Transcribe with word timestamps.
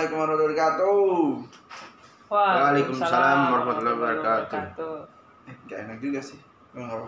Assalamualaikum 0.00 0.32
warahmatullahi 0.32 0.56
wabarakatuh. 0.56 1.12
Waalaikumsalam 2.32 3.38
warahmatullahi 3.52 3.96
wabarakatuh. 4.00 4.96
Eh, 5.44 5.56
gak 5.68 5.78
enak 5.84 6.00
juga 6.00 6.16
sih. 6.24 6.40
Gak 6.72 6.88
apa. 6.88 7.04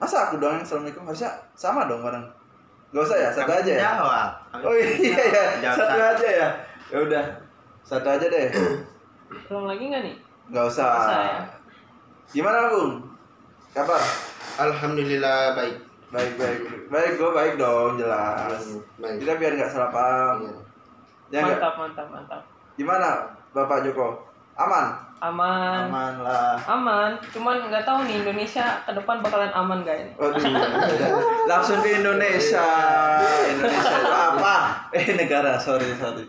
Masa 0.00 0.16
aku 0.24 0.40
doang 0.40 0.56
yang 0.56 0.64
assalamualaikum 0.64 1.04
harusnya 1.04 1.28
sama 1.52 1.84
dong 1.84 2.00
bareng. 2.00 2.24
Gak 2.96 3.04
usah 3.04 3.18
ya, 3.20 3.28
satu 3.28 3.52
aja 3.60 3.72
ya. 3.76 3.92
Jawab. 3.92 4.30
Oh 4.64 4.72
iya 4.72 5.20
ya, 5.60 5.68
satu 5.68 6.00
satu. 6.00 6.16
aja 6.16 6.28
ya. 6.32 6.48
Ya 6.88 6.98
udah, 7.04 7.24
satu 7.84 8.08
aja 8.08 8.26
deh. 8.32 8.48
Belum 9.52 9.68
lagi 9.68 9.84
nggak 9.92 10.00
nih? 10.00 10.16
Gak 10.48 10.64
usah. 10.64 10.88
Gak 10.88 11.04
usah 11.04 11.20
ya. 11.28 11.40
Gimana 12.32 12.72
Bung? 12.72 13.04
Kabar? 13.76 14.00
Alhamdulillah 14.56 15.52
baik. 15.52 15.76
Baik 16.08 16.40
baik 16.40 16.60
baik 16.88 17.12
gue 17.20 17.30
baik 17.36 17.54
dong 17.60 18.00
jelas. 18.00 18.80
Baik. 18.96 19.20
Kita 19.20 19.32
biar 19.36 19.52
nggak 19.60 19.72
salah 19.72 19.90
paham. 19.92 20.36
Iya. 20.40 20.56
Ya 21.28 21.40
mantap, 21.44 21.74
mantap, 21.76 22.06
mantap. 22.08 22.42
Gimana 22.80 23.28
Bapak 23.52 23.84
Joko? 23.84 24.24
Aman? 24.56 24.96
Aman. 25.20 25.92
Aman 25.92 26.14
lah. 26.24 26.56
Aman. 26.64 27.10
Cuman 27.28 27.60
nggak 27.68 27.84
tahu 27.84 28.08
nih 28.08 28.24
Indonesia 28.24 28.80
ke 28.88 28.90
depan 28.96 29.20
bakalan 29.20 29.52
aman 29.52 29.84
gak 29.84 29.96
ini? 30.00 30.12
Waduh. 30.16 30.42
Langsung 31.50 31.84
ke 31.84 32.00
Indonesia. 32.00 32.68
Indonesia 33.52 33.96
itu 34.00 34.14
apa? 34.16 34.56
Eh 34.96 35.12
negara, 35.12 35.60
sorry 35.60 35.92
sorry. 36.00 36.24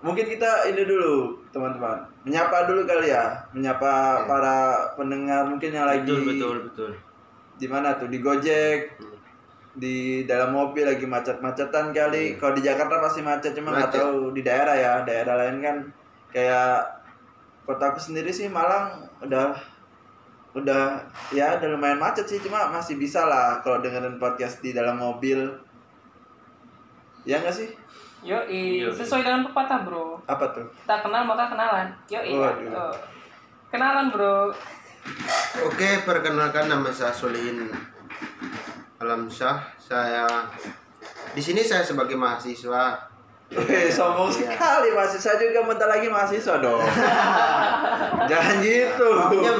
Mungkin 0.00 0.24
kita 0.24 0.72
ini 0.72 0.88
dulu 0.88 1.36
teman-teman. 1.52 2.00
Menyapa 2.24 2.64
dulu 2.64 2.88
kali 2.88 3.12
ya. 3.12 3.44
Menyapa 3.52 4.24
para 4.24 4.88
pendengar 4.96 5.44
mungkin 5.44 5.68
yang 5.68 5.84
lagi 5.84 6.08
Betul 6.08 6.24
betul 6.24 6.56
betul. 6.72 6.90
Di 7.60 7.68
mana 7.68 8.00
tuh 8.00 8.08
di 8.08 8.18
Gojek 8.18 8.96
di 9.76 10.24
dalam 10.26 10.56
mobil 10.56 10.82
lagi 10.88 11.04
macet-macetan 11.06 11.92
kali. 11.92 12.34
Kalau 12.40 12.56
di 12.56 12.64
Jakarta 12.64 12.98
pasti 12.98 13.20
macet, 13.22 13.52
cuma 13.54 13.70
nggak 13.76 13.92
Macet. 13.92 14.00
tahu 14.02 14.32
di 14.34 14.42
daerah 14.42 14.74
ya. 14.74 14.94
Daerah 15.04 15.34
lain 15.38 15.56
kan 15.62 15.76
kayak 16.32 16.80
kotaku 17.68 18.00
sendiri 18.02 18.32
sih 18.34 18.50
Malang 18.50 19.06
udah 19.22 19.54
udah 20.50 20.98
ya 21.30 21.54
udah 21.62 21.68
lumayan 21.70 22.02
macet 22.02 22.26
sih 22.26 22.42
cuma 22.42 22.66
masih 22.74 22.98
bisa 22.98 23.22
lah 23.22 23.62
kalau 23.62 23.78
dengerin 23.78 24.18
podcast 24.18 24.58
di 24.58 24.74
dalam 24.74 24.98
mobil 24.98 25.46
ya 27.22 27.38
nggak 27.38 27.54
sih 27.54 27.70
Yoi, 28.26 28.82
Yoi. 28.84 28.90
sesuai 28.90 29.22
dengan 29.22 29.46
pepatah 29.48 29.86
bro. 29.86 30.18
apa 30.26 30.50
tuh 30.52 30.66
Tak 30.84 31.06
kenal 31.06 31.24
maka 31.24 31.48
kenalan. 31.48 31.88
Waduh. 32.10 32.68
Oh. 32.76 32.94
Kenalan 33.72 34.12
bro. 34.12 34.52
Oke, 35.60 36.02
perkenalkan 36.02 36.66
nama 36.66 36.88
saya 36.88 37.10
Solihin 37.10 37.68
Alam 38.96 39.26
Syah. 39.26 39.60
Saya 39.76 40.26
di 41.30 41.40
sini 41.40 41.60
saya 41.60 41.80
sebagai 41.80 42.14
mahasiswa. 42.14 43.08
Wih, 43.50 43.90
sombong 43.90 44.30
Iya. 44.30 44.54
sekali 44.54 44.88
mahasiswa 44.90 45.34
juga 45.34 45.66
bentar 45.66 45.90
lagi 45.90 46.06
mahasiswa 46.06 46.62
dong 46.62 46.78
jangan 48.30 48.62
gitu 48.62 49.10
Maksudnya, 49.10 49.50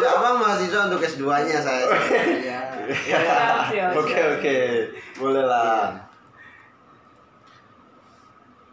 ya, 0.00 0.08
abang 0.16 0.40
mahasiswa 0.40 0.88
untuk 0.88 1.04
S2-nya 1.04 1.60
saya. 1.60 1.84
Iya. 2.24 2.60
Siap, 2.88 3.20
siap, 3.68 3.90
oke 3.92 4.08
siap. 4.08 4.32
oke 4.40 4.58
boleh 5.20 5.44
lah 5.44 5.92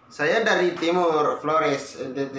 Saya 0.07 0.39
dari 0.41 0.71
timur 0.71 1.35
Flores, 1.35 1.99
NTT. 1.99 2.37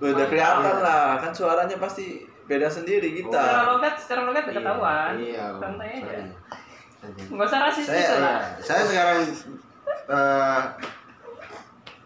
udah 0.00 0.24
kelihatan 0.24 0.76
lah 0.80 1.20
kan 1.20 1.28
suaranya 1.28 1.76
pasti 1.76 2.24
beda 2.44 2.68
sendiri 2.68 3.08
Secara 3.14 3.24
kita 3.24 3.70
logat, 3.70 3.94
secara 3.96 4.20
logat 4.22 4.44
udah 4.44 4.54
ketahuan. 4.54 5.12
Iya. 5.16 5.46
Santai 5.56 5.88
aja. 5.90 6.02
sorry. 6.02 6.22
Santai. 6.94 7.22
Nggak 7.26 7.46
usah 7.46 7.60
rasis 7.62 7.84
saya 7.84 7.98
gitu 7.98 8.14
lah. 8.18 8.38
saya 8.58 8.82
sekarang 8.84 9.18
eh, 10.06 10.62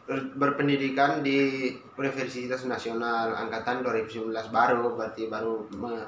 ber- 0.04 0.30
berpendidikan 0.34 1.20
di 1.20 1.38
Universitas 1.92 2.62
Nasional 2.64 3.34
angkatan 3.36 3.82
2019 3.82 4.30
baru 4.48 4.94
berarti 4.94 5.26
baru 5.26 5.66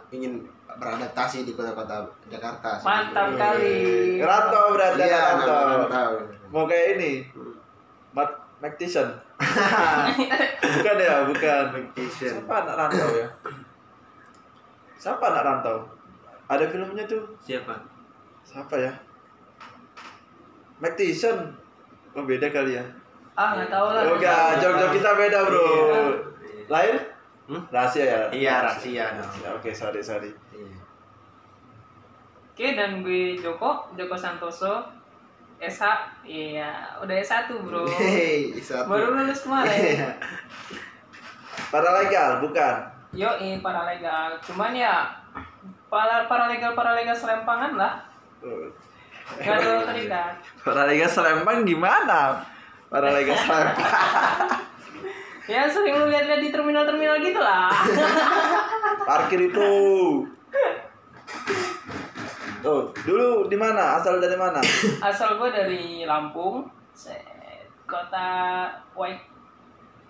ingin 0.08 0.42
beradaptasi 0.70 1.42
di 1.42 1.52
kota-kota 1.52 1.98
Jakarta 2.26 2.78
Mantap 2.80 3.28
Iya. 3.28 3.36
kali. 3.36 3.74
rantau 4.20 4.64
berarti 4.70 5.02
iya 5.02 5.18
rantau 5.34 5.58
rantau 5.76 6.10
mau 6.48 6.64
kayak 6.64 6.96
ini 6.96 7.12
Mat 8.10 8.30
Mactician 8.58 9.10
bukan 10.72 10.96
ya 10.96 11.14
bukan 11.26 11.62
Vacation. 11.72 12.32
siapa 12.38 12.54
anak 12.60 12.74
rantau 12.76 13.08
ya 13.12 13.28
siapa 15.00 15.32
anak 15.32 15.42
rantau? 15.48 15.88
Ada 16.44 16.68
filmnya 16.68 17.08
tuh. 17.08 17.24
Siapa? 17.40 17.72
Siapa 18.44 18.76
ya? 18.76 18.92
Mactician 20.76 21.56
oh 22.12 22.24
beda 22.28 22.52
kali 22.52 22.76
ya. 22.76 22.84
Ah 23.32 23.56
nggak 23.56 23.72
tahu 23.72 23.88
lah. 23.96 24.02
Oh, 24.04 24.16
enggak 24.20 24.60
jog-jog 24.60 24.92
kita 24.92 25.10
beda 25.16 25.38
bro. 25.48 25.64
Iya. 25.64 26.00
lain? 26.68 26.96
Hmm? 27.48 27.62
rahasia 27.72 28.04
ya? 28.04 28.20
Iya 28.28 28.54
rahasia. 28.62 29.06
Dong 29.16 29.32
Ya, 29.40 29.48
oke 29.56 29.70
sorry 29.72 30.04
sorry. 30.04 30.30
Iya. 30.52 30.76
Oke 32.52 32.66
dan 32.76 33.00
gue 33.00 33.40
Joko, 33.40 33.88
Joko 33.96 34.14
Santoso, 34.20 34.84
SH, 35.56 35.82
iya 36.28 36.92
udah 37.00 37.16
S1 37.16 37.48
bro. 37.64 37.88
Hei, 37.88 38.52
satu. 38.60 38.84
Baru 38.84 39.16
lulus 39.16 39.48
kemarin. 39.48 40.12
paralegal 41.70 42.42
bukan 42.42 42.99
Yo, 43.10 43.28
para 43.62 43.82
legal. 43.90 44.38
Cuman 44.42 44.70
ya 44.74 45.20
para 45.90 46.30
para 46.30 46.46
legal 46.46 46.72
para 46.78 46.94
legal 46.94 47.16
selempangan 47.18 47.74
lah. 47.74 47.94
Oh. 48.40 48.70
Gak 49.38 49.62
ada 49.62 49.86
terikat. 49.90 50.34
paralegal 50.66 51.10
selempang 51.10 51.62
gimana 51.62 52.42
paralegal 52.90 53.36
selempang 53.42 54.68
Ya 55.50 55.66
sering 55.66 55.98
lu 55.98 56.06
lihat-lihat 56.06 56.46
di 56.46 56.50
terminal-terminal 56.54 57.18
gitu 57.26 57.42
lah. 57.42 57.74
parkir 59.08 59.50
itu 59.50 59.70
Tuh, 62.60 62.92
dulu 63.02 63.48
di 63.50 63.56
mana? 63.56 63.98
Asal 63.98 64.20
dari 64.20 64.36
mana? 64.36 64.60
Asal 65.00 65.40
gue 65.40 65.48
dari 65.48 66.04
Lampung, 66.04 66.68
kota 67.88 68.28
White, 68.92 69.24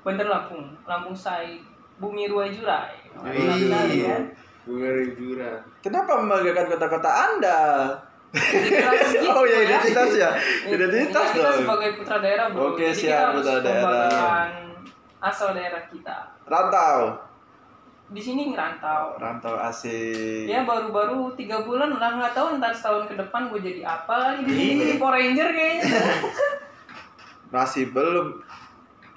Bener 0.02 0.26
Lampung, 0.26 0.74
Lampung 0.82 1.14
Sai, 1.14 1.62
Bumi 2.00 2.24
Ruai 2.26 2.48
Jurai. 2.50 2.96
Wih. 3.20 4.00
kan? 4.02 4.22
Bunga 4.64 4.90
Jura. 5.16 5.52
Kenapa 5.80 6.20
membanggakan 6.20 6.66
kota-kota 6.68 7.10
Anda? 7.10 7.58
Identitas 8.30 9.10
gitu, 9.18 9.26
oh 9.26 9.42
ya 9.42 9.58
identitas 9.66 10.10
ya. 10.14 10.30
Iya, 10.62 10.76
Identitas 10.78 11.26
kita 11.34 11.42
dong. 11.42 11.58
sebagai 11.66 11.90
putra 11.98 12.16
daerah 12.22 12.46
bro. 12.48 12.72
Oke, 12.72 12.86
Jadi 12.86 13.00
siap, 13.02 13.10
kita 13.10 13.26
harus 13.26 13.42
putra 13.42 13.58
daerah. 13.60 14.46
asal 15.20 15.48
daerah 15.50 15.82
kita. 15.90 16.16
Rantau. 16.46 17.00
Di 18.10 18.22
sini 18.22 18.54
ngerantau. 18.54 19.18
Rantau 19.18 19.54
asik. 19.58 20.46
Ya 20.46 20.62
baru-baru 20.62 21.34
tiga 21.34 21.62
bulan 21.62 21.90
lah 21.92 22.10
nggak 22.16 22.34
tahu 22.34 22.58
ntar 22.58 22.70
setahun 22.70 23.10
ke 23.10 23.14
depan 23.16 23.50
gue 23.50 23.60
jadi 23.60 23.82
apa 23.82 24.14
lagi 24.14 24.46
di 24.46 24.52
sini 24.52 24.70
Iya. 24.70 24.78
jadi 24.80 24.94
Power 24.96 25.14
Ranger 25.18 25.48
kayaknya. 25.50 25.82
Masih 27.54 27.84
belum. 27.90 28.26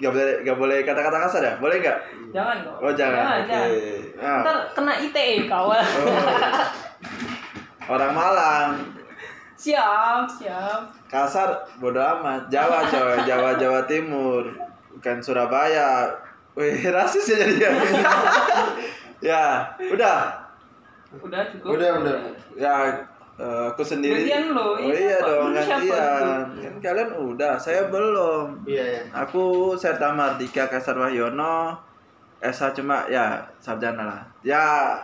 Gak 0.04 0.12
boleh, 0.12 0.36
gak 0.44 0.58
boleh 0.60 0.78
kata-kata 0.84 1.16
kasar 1.16 1.40
ya? 1.40 1.52
Boleh 1.56 1.80
nggak? 1.80 1.98
jangan 2.28 2.56
dong. 2.60 2.76
Oh 2.76 2.92
jangan. 2.92 3.24
Oke. 3.40 3.48
jangan. 3.48 3.70
Nah, 4.20 4.40
Ntar 4.44 4.56
kena 4.76 4.92
ITE 5.00 5.48
kawan. 5.48 5.80
oh. 5.80 6.24
Orang 7.88 8.12
Malang. 8.12 8.70
siap, 9.56 10.28
siap. 10.28 10.92
Kasar 11.08 11.64
bodo 11.80 12.04
amat. 12.04 12.52
Jawa 12.52 12.84
coy, 12.84 13.16
Jawa 13.24 13.56
Jawa 13.56 13.80
Timur. 13.88 14.44
Bukan 14.92 15.24
Surabaya. 15.24 16.12
Wih, 16.52 16.84
rasis 16.94 17.32
ya 17.32 17.36
jadinya. 17.40 17.70
ya, 19.32 19.44
udah. 19.88 20.36
Udah 21.16 21.42
cukup. 21.48 21.80
Udah, 21.80 21.90
udah. 22.04 22.18
Ya, 22.60 22.92
eh, 23.38 23.64
aku 23.70 23.82
sendiri. 23.82 24.26
Gantian 24.26 24.54
lo, 24.54 24.74
Oh 24.74 24.78
ini 24.78 24.94
iya 24.94 25.18
siapa? 25.18 25.28
dong, 25.28 25.48
siapa 25.54 25.74
gantian. 25.82 26.40
Kan 26.62 26.74
kalian 26.82 27.10
udah, 27.18 27.54
saya 27.58 27.82
belum. 27.90 28.46
Iya 28.66 28.84
ya. 28.84 29.02
Aku 29.26 29.74
Serta 29.74 30.14
Mardika 30.14 30.70
Kaisar 30.70 30.98
Wahyono. 30.98 31.78
SH 32.44 32.76
cuma 32.76 33.08
ya 33.08 33.40
sarjana 33.56 34.04
lah. 34.04 34.22
Ya, 34.44 35.00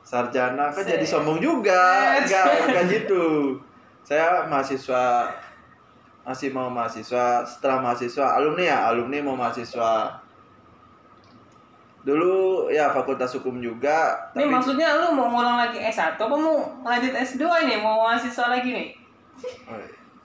sarjana 0.00 0.72
kan 0.72 0.84
jadi 0.88 1.04
sombong 1.04 1.36
juga. 1.36 2.16
Enggak, 2.16 2.64
bukan 2.64 2.84
gitu. 2.88 3.24
Saya 4.00 4.48
mahasiswa 4.48 5.28
masih 6.24 6.48
mau 6.52 6.68
mahasiswa, 6.72 7.44
setelah 7.44 7.80
mahasiswa 7.80 8.36
alumni 8.36 8.72
ya, 8.72 8.78
alumni 8.88 9.20
mau 9.20 9.36
mahasiswa. 9.36 10.16
Dulu 11.98 12.34
ya 12.68 12.88
fakultas 12.88 13.34
hukum 13.34 13.58
juga. 13.58 14.16
Nih 14.32 14.44
maksudnya 14.44 14.96
lu 14.96 15.12
mau 15.12 15.28
ngulang 15.28 15.58
lagi 15.58 15.78
S1 15.78 16.14
apa 16.14 16.30
mau 16.30 16.56
lanjut 16.80 17.12
S2 17.12 17.42
nih? 17.66 17.78
Mau 17.78 18.00
mahasiswa 18.00 18.48
lagi 18.48 18.70
nih? 18.70 18.88
Oh, 19.66 19.76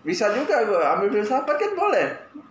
bisa 0.02 0.31
juga 0.31 0.64
gue 0.64 0.80
ambil 0.80 1.10
filsafat 1.12 1.56
kan 1.56 1.72
boleh. 1.74 2.08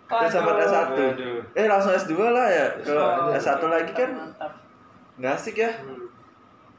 Filsafat 0.06 0.54
Waduh. 0.54 0.66
S1. 0.66 0.88
Waduh. 0.92 1.38
Eh 1.54 1.66
langsung 1.66 1.92
S2 1.92 2.12
lah 2.28 2.46
ya. 2.46 2.66
Kalau 2.82 3.06
Oh, 3.24 3.32
S1 3.32 3.62
lagi 3.64 3.92
kan 3.92 4.10
mantap. 4.10 4.52
nggak 5.16 5.32
asik 5.32 5.56
ya. 5.58 5.70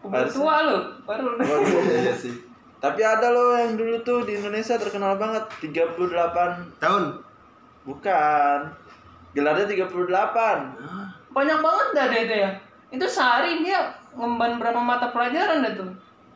Udah 0.04 0.20
Harus- 0.20 0.36
tua 0.36 0.56
lu, 0.68 0.78
baru 1.08 1.40
Waduh, 1.40 1.84
iya 2.04 2.14
sih. 2.14 2.36
Tapi 2.78 3.00
ada 3.00 3.32
loh 3.32 3.56
yang 3.56 3.80
dulu 3.80 3.96
tuh 4.04 4.28
di 4.28 4.36
Indonesia 4.36 4.76
terkenal 4.76 5.16
banget 5.16 5.40
38 5.64 5.96
Tahun 6.78 7.04
Bukan. 7.84 8.60
Gelarnya 9.32 9.66
38. 9.66 9.96
Banyak 11.34 11.60
banget 11.60 11.88
dah 11.98 12.06
dia 12.14 12.22
itu 12.24 12.36
ya. 12.38 12.52
Itu 12.94 13.06
sehari 13.10 13.66
dia 13.66 13.90
ngemban 14.14 14.62
berapa 14.62 14.78
mata 14.78 15.10
pelajaran 15.10 15.66
dah 15.66 15.74
tuh. 15.74 15.90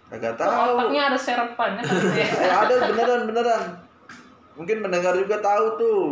Kagak 0.07 0.39
Tuh, 0.39 0.47
tahu. 0.47 0.71
Otaknya 0.79 1.01
ada 1.11 1.17
serapannya 1.19 1.81
kali 1.83 2.07
ya. 2.15 2.27
Eh, 2.27 2.53
ada 2.65 2.73
beneran 2.89 3.21
beneran. 3.29 3.63
Mungkin 4.57 4.77
pendengar 4.81 5.13
juga 5.13 5.37
tahu 5.37 5.65
tuh. 5.77 6.03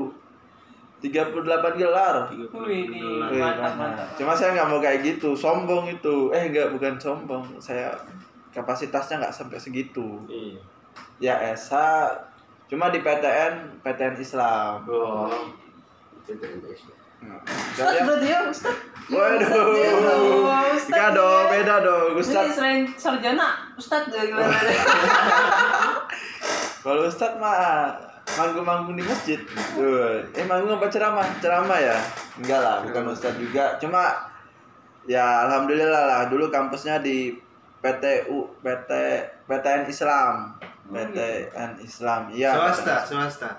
38 1.01 1.77
gelar. 1.77 2.15
Wih, 2.33 2.89
ini 2.89 3.01
Wih, 3.29 3.37
mantap 3.37 3.77
mantap. 3.77 4.07
Cuma 4.17 4.33
saya 4.33 4.57
nggak 4.57 4.69
mau 4.73 4.79
kayak 4.81 5.05
gitu, 5.05 5.37
sombong 5.37 5.85
itu. 5.91 6.33
Eh 6.33 6.49
enggak, 6.49 6.73
bukan 6.73 6.97
sombong. 6.97 7.45
Saya 7.61 7.93
kapasitasnya 8.55 9.21
nggak 9.21 9.35
sampai 9.35 9.59
segitu. 9.61 10.17
Iya. 10.25 10.61
Ya 11.19 11.35
ESA 11.53 12.09
cuma 12.65 12.89
di 12.89 13.05
PTN, 13.05 13.83
PTN 13.85 14.15
Islam. 14.17 14.81
Oh. 14.89 15.29
Itu 16.23 16.33
Indonesia. 16.33 17.04
Ustaz 17.45 17.77
Jadi- 17.77 18.03
berarti 18.07 18.27
ya 18.27 18.39
Ustaz. 18.47 18.75
Waduh. 19.05 20.49
Ustaz 20.73 20.89
Enggak 20.89 21.09
ini 21.13 21.17
dong, 21.17 21.45
ya. 21.45 21.51
beda 21.53 21.75
dong. 21.85 22.05
Ini 22.09 22.17
Ustaz. 22.21 22.45
selain 22.57 22.81
sarjana 22.97 23.47
Ustaz 23.77 24.03
ya 24.09 24.21
gimana? 24.25 24.49
Kalau 26.85 27.01
Ustaz 27.05 27.33
mah 27.37 27.93
manggung-manggung 28.37 28.97
di 28.97 29.03
masjid. 29.05 29.39
Tuh. 29.73 30.25
Eh 30.33 30.45
manggung 30.45 30.77
apa 30.77 30.89
ceramah? 30.89 31.25
Ceramah 31.37 31.77
ya? 31.77 31.97
Enggak 32.41 32.59
lah, 32.61 32.75
bukan 32.81 33.13
Ustaz 33.13 33.37
juga. 33.37 33.77
Cuma 33.77 34.09
ya 35.05 35.45
alhamdulillah 35.45 36.03
lah 36.09 36.21
dulu 36.25 36.49
kampusnya 36.49 36.97
di 37.01 37.37
PTU 37.81 38.49
PT 38.65 38.91
PTN 39.45 39.83
Islam. 39.85 40.57
PTN 40.89 41.71
Islam. 41.81 42.21
Iya. 42.33 42.51
swasta, 42.57 42.95
swasta. 43.05 43.49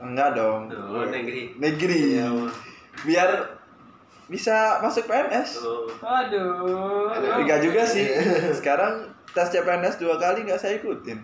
Enggak 0.00 0.34
dong. 0.34 0.70
Oh, 0.70 1.06
negeri. 1.06 1.54
Negeri. 1.58 2.18
Iya, 2.18 2.26
Bang. 2.30 2.50
Biar 3.06 3.30
bisa 4.26 4.80
masuk 4.80 5.04
PNS. 5.06 5.62
Oh. 5.62 5.86
Waduh. 6.00 7.12
Enggak 7.42 7.60
juga 7.62 7.82
sih. 7.86 8.06
Sekarang 8.58 9.10
tes 9.34 9.50
CPNS 9.50 9.98
dua 9.98 10.16
kali 10.16 10.46
nggak 10.46 10.60
saya 10.60 10.78
ikutin. 10.78 11.18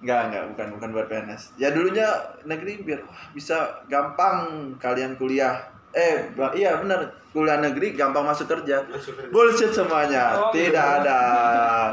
Enggak, 0.00 0.20
enggak, 0.32 0.44
bukan 0.56 0.66
bukan 0.78 0.88
buat 0.96 1.06
PNS. 1.12 1.60
Ya 1.60 1.68
dulunya 1.70 2.08
negeri 2.48 2.80
biar 2.80 3.04
wah, 3.04 3.22
bisa 3.36 3.84
gampang 3.86 4.72
kalian 4.80 5.14
kuliah. 5.20 5.60
Eh, 5.92 6.30
iya 6.56 6.78
benar. 6.80 7.18
Kuliah 7.30 7.62
negeri 7.62 7.94
gampang 7.94 8.26
masuk 8.26 8.50
kerja. 8.50 8.82
Masuk 8.90 9.14
kerja. 9.14 9.30
Bullshit 9.30 9.70
semuanya. 9.70 10.34
Oh, 10.34 10.50
Tidak 10.50 10.72
gitu. 10.72 10.98
ada. 11.04 11.20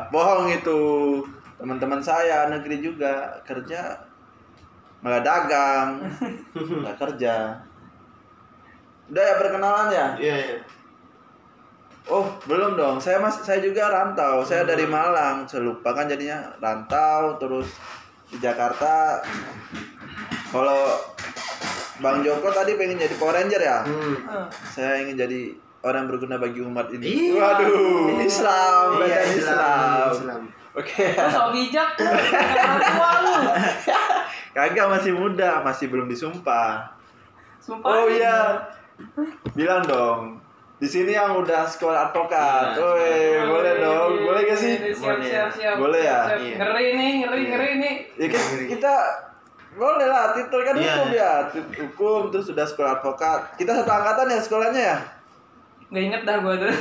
Bohong 0.09 0.49
itu. 0.49 0.79
Teman-teman 1.57 2.01
saya 2.01 2.49
negeri 2.49 2.81
juga 2.81 3.41
kerja 3.45 3.97
malah 4.99 5.21
dagang. 5.21 6.01
Nggak 6.83 6.97
kerja. 6.97 7.53
Udah 9.07 9.23
ya 9.23 9.33
perkenalan 9.39 9.87
ya? 9.89 10.07
Iya, 10.19 10.35
iya. 10.35 10.57
Oh, 12.07 12.23
belum 12.47 12.79
dong. 12.79 12.99
Saya 12.99 13.19
mas 13.19 13.39
saya 13.43 13.59
juga 13.59 13.91
rantau. 13.91 14.39
Saya 14.43 14.63
dari 14.63 14.87
Malang. 14.87 15.43
Saya 15.43 15.63
lupa 15.63 15.91
kan 15.91 16.07
jadinya 16.07 16.39
rantau 16.59 17.35
terus 17.35 17.67
di 18.27 18.39
Jakarta. 18.39 19.19
Kalau 20.47 20.95
Bang 21.99 22.23
Joko 22.23 22.47
tadi 22.51 22.79
pengen 22.79 22.95
jadi 22.95 23.15
Power 23.19 23.35
Ranger 23.35 23.61
ya? 23.61 23.79
Hmm. 23.83 24.47
Saya 24.71 25.03
ingin 25.03 25.19
jadi 25.19 25.51
orang 25.83 26.07
berguna 26.07 26.39
bagi 26.39 26.63
umat 26.63 26.87
ini. 26.95 27.35
Iya. 27.35 27.39
Waduh, 27.43 28.23
Islam, 28.23 28.85
Iya, 28.95 29.03
bacaan 29.03 29.29
Islam. 29.35 30.09
Islam. 30.15 30.41
Oke. 30.77 31.05
Lu 31.11 31.27
sok 31.33 31.47
bijak 31.57 31.89
lu. 31.97 32.05
Orang 32.53 32.79
tua 32.85 33.11
lu. 33.25 33.35
Kagak 34.57 34.89
masih 34.89 35.13
muda, 35.13 35.61
masih 35.61 35.85
belum 35.85 36.09
disumpah. 36.09 36.97
Sumpah. 37.61 37.85
Oh 37.85 38.09
iya. 38.09 38.65
Bilang 39.53 39.85
dong. 39.85 40.41
Di 40.77 40.89
sini 40.89 41.13
yang 41.13 41.37
udah 41.37 41.69
sekolah 41.69 42.09
advokat. 42.09 42.73
Iya. 42.73 42.81
Woi, 42.81 43.21
boleh 43.45 43.73
dong. 43.77 44.09
Boleh 44.25 44.41
gak 44.45 44.57
sih? 44.57 44.73
Siap, 44.81 44.97
Boleh. 44.97 45.29
siap, 45.29 45.49
siap. 45.53 45.75
Boleh 45.77 46.01
ya? 46.01 46.19
Siap. 46.25 46.39
Iya. 46.41 46.55
Ngeri 46.57 46.87
nih, 46.91 47.11
ngeri, 47.21 47.37
Iya. 47.37 47.49
ngeri 47.53 47.69
nih. 47.77 47.95
Ya 48.17 48.27
kan 48.33 48.43
kita 48.65 48.93
boleh 49.77 50.07
lah, 50.09 50.25
titel 50.33 50.61
kan 50.63 50.73
Iya. 50.73 50.85
hukum 50.91 51.09
ya. 51.13 51.31
Hukum 51.77 52.21
terus 52.33 52.45
sudah 52.49 52.65
sekolah 52.65 52.97
advokat. 52.97 53.39
Kita 53.55 53.77
satu 53.77 53.91
angkatan 53.91 54.25
ya 54.27 54.39
sekolahnya 54.41 54.81
ya? 54.81 54.97
Gak 55.87 56.01
inget 56.03 56.21
dah 56.25 56.37
gua 56.41 56.57
tuh. 56.57 56.73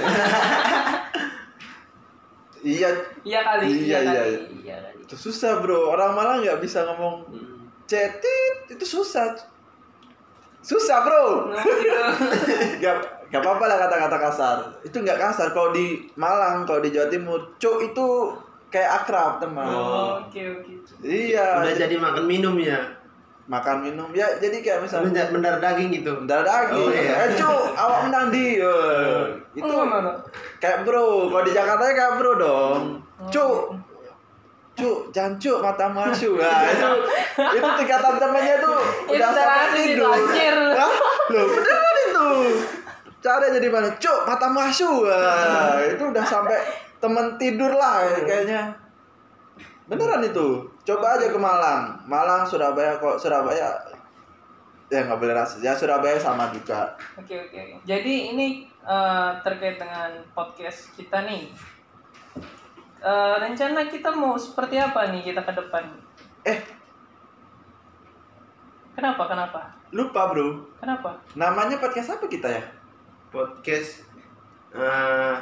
Iya, 2.66 2.88
Iya 3.22 3.40
kali, 3.44 3.64
Iya, 3.68 3.78
iya 3.78 3.98
iya, 4.00 4.12
kali. 4.16 4.32
iya. 4.64 4.76
Iya 4.80 4.96
itu 4.98 5.14
susah 5.14 5.60
bro. 5.60 5.92
Orang 5.92 6.16
malah 6.16 6.40
nggak 6.40 6.58
bisa 6.58 6.82
ngomong 6.82 7.22
Hmm. 7.28 7.55
Cetit, 7.86 8.54
itu 8.68 8.84
susah. 8.84 9.34
Susah 10.60 10.98
bro. 11.00 11.24
Nah, 11.48 11.62
gitu. 11.62 12.02
Gak, 12.78 12.96
gak 13.28 13.40
apa-apa 13.40 13.64
lah 13.64 13.78
kata-kata 13.80 14.16
kasar. 14.20 14.56
Itu 14.82 14.98
nggak 14.98 15.14
kasar. 15.16 15.50
Kalau 15.50 15.70
di 15.70 16.10
Malang, 16.14 16.66
kalau 16.66 16.78
di 16.78 16.90
Jawa 16.90 17.06
Timur, 17.06 17.54
cuk 17.56 17.86
itu 17.86 18.06
kayak 18.68 18.90
akrab 19.00 19.38
teman. 19.38 19.62
Oh, 19.64 20.26
Oke, 20.26 20.42
oke. 20.42 20.72
Iya. 21.00 21.62
Udah 21.62 21.74
jadi 21.76 21.94
makan 21.96 22.24
minum 22.26 22.58
ya. 22.58 22.82
makan 23.46 23.78
minum 23.78 24.10
ya 24.10 24.26
jadi 24.42 24.58
kayak 24.58 24.82
misalnya 24.82 25.30
mendarah 25.30 25.62
daging 25.62 25.94
gitu. 25.94 26.18
Bentar 26.18 26.42
lagi. 26.42 26.74
Oh, 26.74 26.90
iya. 26.90 27.30
Eh, 27.30 27.38
cuk, 27.38 27.78
awak 27.78 28.10
menang 28.10 28.34
di. 28.34 28.58
Eh, 28.58 29.22
itu 29.62 29.70
Oh, 29.70 29.86
mana? 29.86 30.18
kayak 30.58 30.82
bro. 30.82 31.30
Kalau 31.30 31.46
di 31.46 31.54
Jakarta 31.54 31.86
kayak 31.86 32.18
bro 32.18 32.32
dong. 32.34 32.82
Oh. 33.22 33.30
Cuk. 33.30 33.62
Cuk, 34.76 35.08
jangan 35.08 35.40
cuk 35.40 35.58
matamu 35.64 36.04
asu. 36.04 36.36
Nah, 36.36 36.68
itu 36.68 36.90
itu 37.56 37.68
tingkatan 37.80 38.14
temannya 38.20 38.60
tuh 38.60 38.76
Itu 39.08 39.16
udah 39.16 39.30
sampai 39.32 39.68
tidur. 39.72 40.12
Loh, 41.32 41.44
beneran 41.48 41.96
itu. 42.04 42.28
Cara 43.24 43.48
jadi 43.56 43.68
mana? 43.72 43.88
Cuk, 43.96 44.18
matamu 44.28 44.60
asu. 44.68 45.08
Nah, 45.08 45.80
itu 45.80 46.04
udah 46.04 46.24
sampai 46.28 46.60
temen 47.00 47.40
tidur 47.40 47.72
lah 47.72 48.04
kayaknya. 48.20 48.76
Beneran 49.88 50.20
itu. 50.28 50.68
Coba 50.84 51.16
aja 51.16 51.32
ke 51.32 51.38
Malang. 51.40 51.96
Malang, 52.04 52.44
Surabaya 52.44 53.00
kok 53.00 53.16
Surabaya 53.16 53.72
ya 54.92 55.00
nggak 55.08 55.18
boleh 55.18 55.34
rasis. 55.34 55.64
Ya 55.64 55.72
Surabaya 55.72 56.20
sama 56.20 56.52
juga. 56.52 56.92
Oke, 57.16 57.32
oke. 57.32 57.56
oke. 57.56 57.74
Jadi 57.88 58.36
ini 58.36 58.68
eh, 58.84 59.30
terkait 59.40 59.80
dengan 59.80 60.10
podcast 60.36 60.92
kita 60.94 61.24
nih. 61.24 61.48
Eh, 62.98 63.34
rencana 63.38 63.86
kita 63.86 64.10
mau 64.10 64.34
seperti 64.34 64.76
apa 64.76 65.08
nih 65.08 65.22
kita 65.24 65.40
ke 65.40 65.52
depan? 65.54 65.84
Eh, 66.42 66.58
Kenapa? 68.92 69.28
Kenapa? 69.28 69.60
lupa 69.92 70.28
bro. 70.28 70.66
Kenapa? 70.76 71.14
Namanya 71.32 71.76
podcast 71.76 72.16
apa 72.16 72.26
kita 72.26 72.48
ya? 72.50 72.64
Podcast 73.28 74.02
eh 74.72 75.36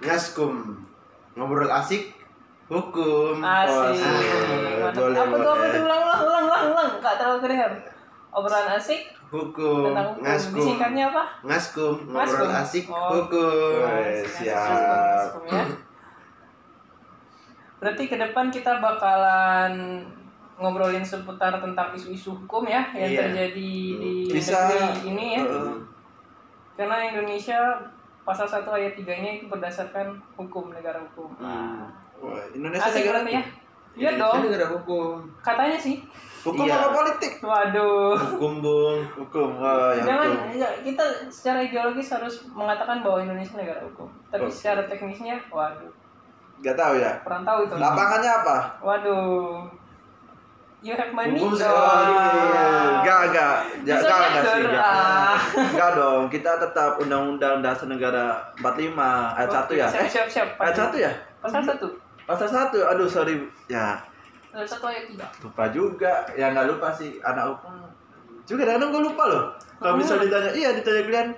ngaskum 0.00 0.78
ngobrol 1.34 1.68
asik 1.70 2.12
hukum. 2.66 3.40
Asik. 3.40 4.04
Mantap. 4.78 5.00
Boleh, 5.02 5.18
apa 5.18 5.34
tuh? 5.34 5.48
Apa 5.48 5.64
tuh? 5.66 5.82
Ulang, 5.82 6.00
ulang, 6.00 6.20
ulang, 6.22 6.44
ulang, 6.44 6.64
ulang. 6.70 6.90
Gak 6.98 7.14
terlalu 7.16 7.38
kedengar. 7.42 7.72
Obrolan 8.30 8.68
asik 8.70 9.02
Hukum, 9.26 9.90
tentang 9.90 10.06
hukum. 10.12 10.22
ngaskum. 10.22 10.56
Disingkatnya 10.56 11.04
apa? 11.10 11.22
Ngaskum, 11.42 11.94
ngobrol 12.04 12.18
Ngaskum. 12.46 12.50
asik 12.62 12.84
Oh. 12.86 13.10
hukum. 13.16 13.78
Asik, 13.82 14.26
siap. 14.38 14.70
asik, 14.70 15.42
ya. 15.50 15.62
Berarti 17.80 18.06
ke 18.06 18.16
depan 18.16 18.48
kita 18.48 18.76
bakalan 18.78 20.04
ngobrolin 20.54 21.00
seputar 21.00 21.56
tentang 21.56 21.88
isu-isu 21.90 22.36
hukum 22.36 22.68
ya 22.68 22.84
yang 22.92 23.08
Iya. 23.08 23.20
terjadi 23.24 23.72
di 23.96 24.28
Bisa. 24.28 24.68
negeri 24.68 25.08
ini 25.08 25.26
ya. 25.34 25.42
Heeh. 25.42 25.72
Karena 26.76 26.96
Indonesia 27.02 27.56
pasal 28.22 28.44
1 28.44 28.68
ayat 28.70 28.92
3-nya 28.94 29.40
itu 29.40 29.48
berdasarkan 29.48 30.12
hukum 30.36 30.68
negara 30.70 31.00
hukum. 31.00 31.32
Wah, 31.40 31.88
Indonesia 32.52 32.84
Asik 32.84 33.08
negara 33.08 33.24
ya? 33.26 33.42
Iya 33.90 34.10
dong. 34.14 34.44
negara 34.44 34.68
hukum. 34.70 35.24
Katanya 35.40 35.74
sih. 35.74 36.04
Hukum 36.40 36.64
Iya. 36.64 36.76
apa 36.78 36.88
politik? 36.94 37.36
Waduh. 37.40 38.16
Hukum, 38.16 38.60
Bung. 38.60 39.00
Hukum. 39.14 39.48
Wah, 39.56 39.92
yang 39.92 40.06
Jangan 40.08 40.28
hukum. 40.30 40.56
ya, 40.56 40.68
kita 40.80 41.04
secara 41.28 41.60
ideologis 41.60 42.08
harus 42.10 42.44
mengatakan 42.48 43.00
bahwa 43.00 43.20
Indonesia 43.20 43.56
negara 43.56 43.80
hukum. 43.82 44.08
Tapi 44.30 44.44
Oh. 44.44 44.52
secara 44.52 44.84
teknisnya, 44.84 45.36
waduh, 45.50 45.88
Gak 46.60 46.76
tahu 46.76 46.94
ya. 46.94 47.12
kurang 47.20 47.42
tahu 47.42 47.58
itu. 47.64 47.74
Lapangannya 47.74 48.30
apa? 48.34 48.56
Waduh. 48.78 49.64
You 50.80 50.96
have 50.96 51.12
money? 51.12 51.36
Hukum 51.36 51.52
Oh, 51.52 51.60
enggak. 53.00 53.56
Bisa 53.84 53.92
Ya, 53.92 53.96
enggak, 54.00 54.20
enggak 54.24 54.44
sih. 54.46 54.64
ah. 54.74 55.36
Enggak 55.52 55.90
dong. 55.94 56.22
Kita 56.28 56.56
tetap 56.56 56.96
Undang-Undang 56.96 57.60
Dasar 57.60 57.84
Negara 57.84 58.40
45 58.56 58.96
ayat 59.34 59.50
1 59.50 59.72
ya. 59.74 59.86
Siap, 59.86 60.00
Eh, 60.00 60.08
siap, 60.08 60.26
siap. 60.26 60.48
ayat 60.56 60.72
1 60.74 60.96
ya? 60.96 61.12
Pasal 61.38 61.60
satu. 61.62 61.88
Pasal 62.24 62.48
1. 62.48 62.80
Aduh, 62.86 63.04
sorry. 63.06 63.36
Ya, 63.66 64.00
Pasal 64.48 64.64
satu 64.66 64.84
ayat 64.86 65.04
tiga. 65.06 65.26
lupa 65.40 65.64
juga. 65.68 66.12
Ya 66.32 66.48
enggak 66.48 66.64
lupa 66.66 66.88
sih 66.90 67.20
anak 67.20 67.44
hukum. 67.50 67.76
Juga 68.42 68.64
kadang 68.66 68.88
gue 68.88 69.02
lupa 69.04 69.24
loh. 69.26 69.44
Kalau 69.76 69.94
Oh. 69.94 69.98
bisa 70.00 70.16
ditanya, 70.16 70.50
iya 70.50 70.72
ditanya 70.72 71.02
kalian, 71.02 71.28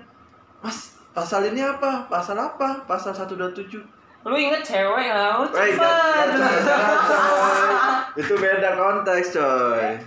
Mas, 0.58 0.78
pasal 1.10 1.44
ini 1.44 1.60
apa? 1.60 2.06
Pasal 2.06 2.34
apa? 2.34 2.82
Pasal 2.84 3.10
127. 3.10 3.82
Lu 4.22 4.34
inget 4.38 4.62
cewek 4.62 5.08
lah, 5.10 5.42
lu 5.42 5.50
Woi, 5.50 5.74
cepet. 5.74 6.26
Itu 8.22 8.34
beda 8.38 8.70
konteks, 8.78 9.34
coy. 9.34 9.98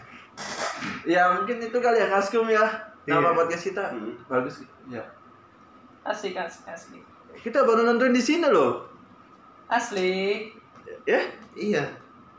Ya 1.04 1.36
mungkin 1.36 1.60
itu 1.60 1.78
kali 1.78 2.00
ya 2.00 2.08
Ngaskum 2.10 2.48
ya. 2.48 2.64
Nama 3.06 3.22
Iya. 3.22 3.38
podcast 3.38 3.64
kita. 3.70 3.84
Hmm. 3.92 4.16
Bagus. 4.26 4.66
Ya. 4.90 5.04
Asik, 6.02 6.34
asik, 6.38 6.66
asli. 6.66 7.00
Kita 7.36 7.62
baru 7.62 7.86
nonton 7.86 8.16
di 8.16 8.22
sini 8.22 8.48
loh. 8.48 8.88
Asli. 9.68 10.50
Ya. 11.06 11.22
Iya. 11.54 11.84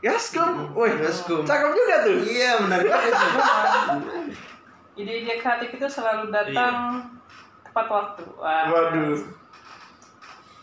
Ngaskum. 0.01 0.73
Woi, 0.75 0.91
Ngaskum. 0.97 1.45
Cakep 1.45 1.71
juga 1.71 1.95
tuh. 2.03 2.17
Iya, 2.25 2.51
benar 2.63 2.79
banget. 2.83 3.13
Ide-ide 4.97 5.33
kreatif 5.37 5.69
itu 5.77 5.87
selalu 5.87 6.33
datang 6.33 7.05
tepat 7.63 7.85
waktu. 7.87 8.23
Wah. 8.35 8.65
Waduh. 8.67 9.13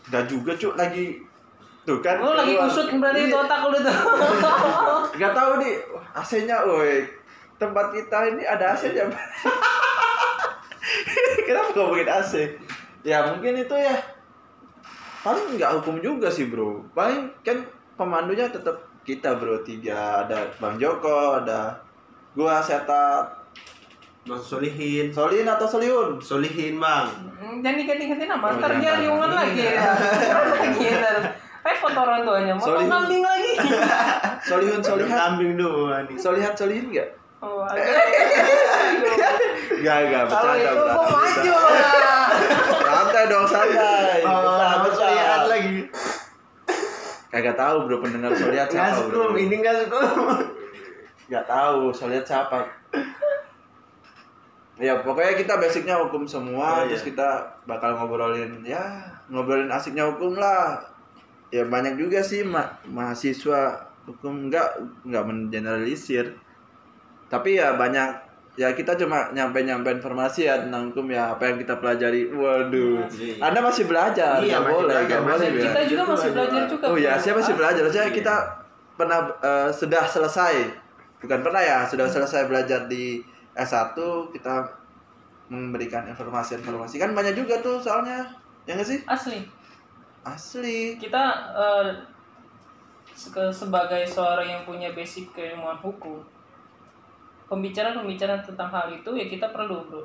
Udah 0.05 0.21
juga 0.25 0.51
cuk 0.53 0.73
lagi 0.75 1.21
tuh 1.81 1.97
kan. 2.01 2.17
Lu 2.17 2.33
lagi 2.33 2.53
keluar. 2.53 2.69
kusut 2.69 2.87
berarti 2.97 3.19
itu 3.25 3.29
Iya. 3.31 3.41
otak 3.45 3.59
lu 3.65 3.77
tuh. 3.77 3.97
Gak 5.21 5.33
tahu 5.33 5.51
nih 5.59 5.73
AC-nya, 6.13 6.57
woi. 6.65 6.95
Tempat 7.55 7.85
kita 7.91 8.17
ini 8.29 8.43
ada 8.43 8.73
AC-nya. 8.73 9.05
Kenapa 11.45 11.69
ngomongin 11.73 12.09
AC? 12.09 12.33
Ya 13.05 13.21
mungkin 13.29 13.53
itu 13.55 13.75
ya. 13.75 13.95
Paling 15.21 15.57
nggak 15.57 15.81
hukum 15.81 16.01
juga 16.01 16.29
sih 16.29 16.49
bro. 16.49 16.85
Paling 16.93 17.29
kan 17.41 17.65
pemandunya 17.97 18.49
tetap 18.49 18.77
kita 19.01 19.37
bro 19.37 19.61
tiga 19.61 20.25
ada 20.25 20.49
Bang 20.57 20.77
Joko, 20.77 21.41
ada 21.41 21.77
gua 22.33 22.61
Seta, 22.61 23.25
Bang 24.25 24.41
Solihin. 24.41 25.13
Solin 25.13 25.45
atau 25.45 25.67
Soliun. 25.69 26.17
Solihin, 26.17 26.81
Bang. 26.81 27.13
Hmm, 27.35 27.61
Jangan 27.61 27.77
diganti-ganti 27.77 28.25
nama, 28.25 28.41
Oh, 28.43 28.57
ntar 28.57 28.71
jangan. 28.71 28.81
dia 28.81 28.93
liungan 28.99 29.31
lagi 29.31 29.61
ya. 29.63 29.85
lagi 30.49 30.87
ntar. 30.91 31.17
Repot 31.61 31.93
orang 31.93 32.21
tuanya, 32.21 32.53
mau 32.53 32.65
kambing 32.75 33.21
lagi. 33.21 33.53
Solihun 34.49 34.81
Solihat. 34.81 35.13
Kambing 35.15 35.53
doang 35.55 36.05
nih. 36.05 36.17
Solihat 36.17 36.53
Solihin 36.53 36.89
nggak? 36.89 37.09
Oh, 37.39 37.61
aduh. 37.61 37.81
Gak, 39.75 39.97
gak, 40.07 40.23
Kalau 40.23 40.53
bercanda, 40.55 40.57
itu 40.63 40.73
bercanda, 40.73 41.05
maju. 41.05 41.53
bercanda. 41.53 42.13
Santai 42.81 43.23
dong, 43.27 43.45
santai. 43.45 44.19
Oh, 44.23 44.37
bentar. 44.41 44.77
Solihat 44.91 45.41
lagi. 45.45 45.77
Kagak 47.27 47.55
tahu 47.55 47.77
bro 47.83 47.97
pendengar 47.99 48.31
Solihat 48.31 48.67
siapa 48.67 48.95
bro. 49.03 49.29
sekum, 49.29 49.35
ini 49.35 49.55
nggak 49.59 49.75
sekum. 49.83 50.07
Gak 51.27 51.45
tahu 51.45 51.91
Solihat 51.91 52.23
siapa. 52.23 52.65
Ya 54.75 54.99
pokoknya 54.99 55.33
kita 55.35 55.55
basicnya 55.55 55.95
hukum 55.97 56.27
semua, 56.27 56.83
Oh, 56.83 56.85
terus 56.85 56.99
iya. 57.01 57.15
kita 57.15 57.29
bakal 57.63 57.95
ngobrolin 57.95 58.59
ya 58.61 58.99
ngobrolin 59.27 59.71
asiknya 59.71 60.03
hukum 60.05 60.35
lah. 60.35 60.83
Ya 61.47 61.63
banyak 61.63 61.95
juga 61.95 62.19
sih 62.19 62.43
ma 62.43 62.67
mahasiswa 62.85 63.71
hukum 64.03 64.51
nggak 64.51 64.67
nggak 65.07 65.23
mengeneralisir. 65.23 66.35
Tapi 67.25 67.55
ya 67.55 67.73
banyak 67.73 68.27
ya 68.55 68.71
kita 68.71 68.95
cuma 68.95 69.31
nyampe-nyampe 69.31 69.91
informasi 69.91 70.47
ya 70.47 70.59
tentang 70.59 70.91
hukum 70.91 71.07
ya 71.07 71.31
apa 71.31 71.47
yang 71.47 71.57
kita 71.57 71.79
pelajari. 71.79 72.27
Waduh. 72.29 73.07
Iya. 73.09 73.39
Anda 73.41 73.59
masih 73.59 73.87
belajar, 73.87 74.39
Iya, 74.39 74.59
nggak 74.59 74.63
masih 74.63 74.75
boleh, 74.75 74.87
belajar, 74.91 75.07
nggak 75.07 75.21
boleh. 75.23 75.35
masih- 75.35 75.51
ya. 75.55 75.63
Kita 75.63 75.81
juga 75.87 76.03
masih 76.05 76.29
belajar 76.31 76.61
juga. 76.65 76.83
Oh 76.87 76.97
ya, 76.97 77.13
siapa 77.15 77.39
masih 77.39 77.55
belajar? 77.55 77.83
Saya 77.87 78.03
Iya. 78.03 78.13
kita 78.13 78.35
pernah 78.95 79.19
eh, 79.39 79.69
sudah 79.71 80.03
selesai. 80.05 80.55
Bukan 81.19 81.39
pernah 81.41 81.63
ya, 81.63 81.79
sudah 81.83 82.05
selesai 82.05 82.45
belajar 82.45 82.85
di 82.85 83.23
S1 83.55 83.95
kita 84.35 84.67
memberikan 85.47 86.03
informasi-informasi. 86.09 86.99
Kan 86.99 87.15
banyak 87.15 87.33
juga 87.37 87.61
tuh 87.63 87.79
soalnya. 87.79 88.27
Ya 88.67 88.75
nggak 88.75 88.89
sih? 88.89 88.99
Asli. 89.07 89.39
Asli. 90.25 90.97
Kita 90.97 91.23
se- 93.15 93.53
sebagai 93.53 94.03
seorang 94.09 94.47
yang 94.49 94.61
punya 94.67 94.91
basic 94.91 95.31
keilmuan 95.31 95.77
hukum, 95.79 96.19
pembicaraan-pembicaraan 97.47 98.41
tentang 98.43 98.69
hal 98.73 98.91
itu 98.91 99.09
ya 99.15 99.25
kita 99.29 99.53
perlu, 99.53 99.85
bro. 99.87 100.03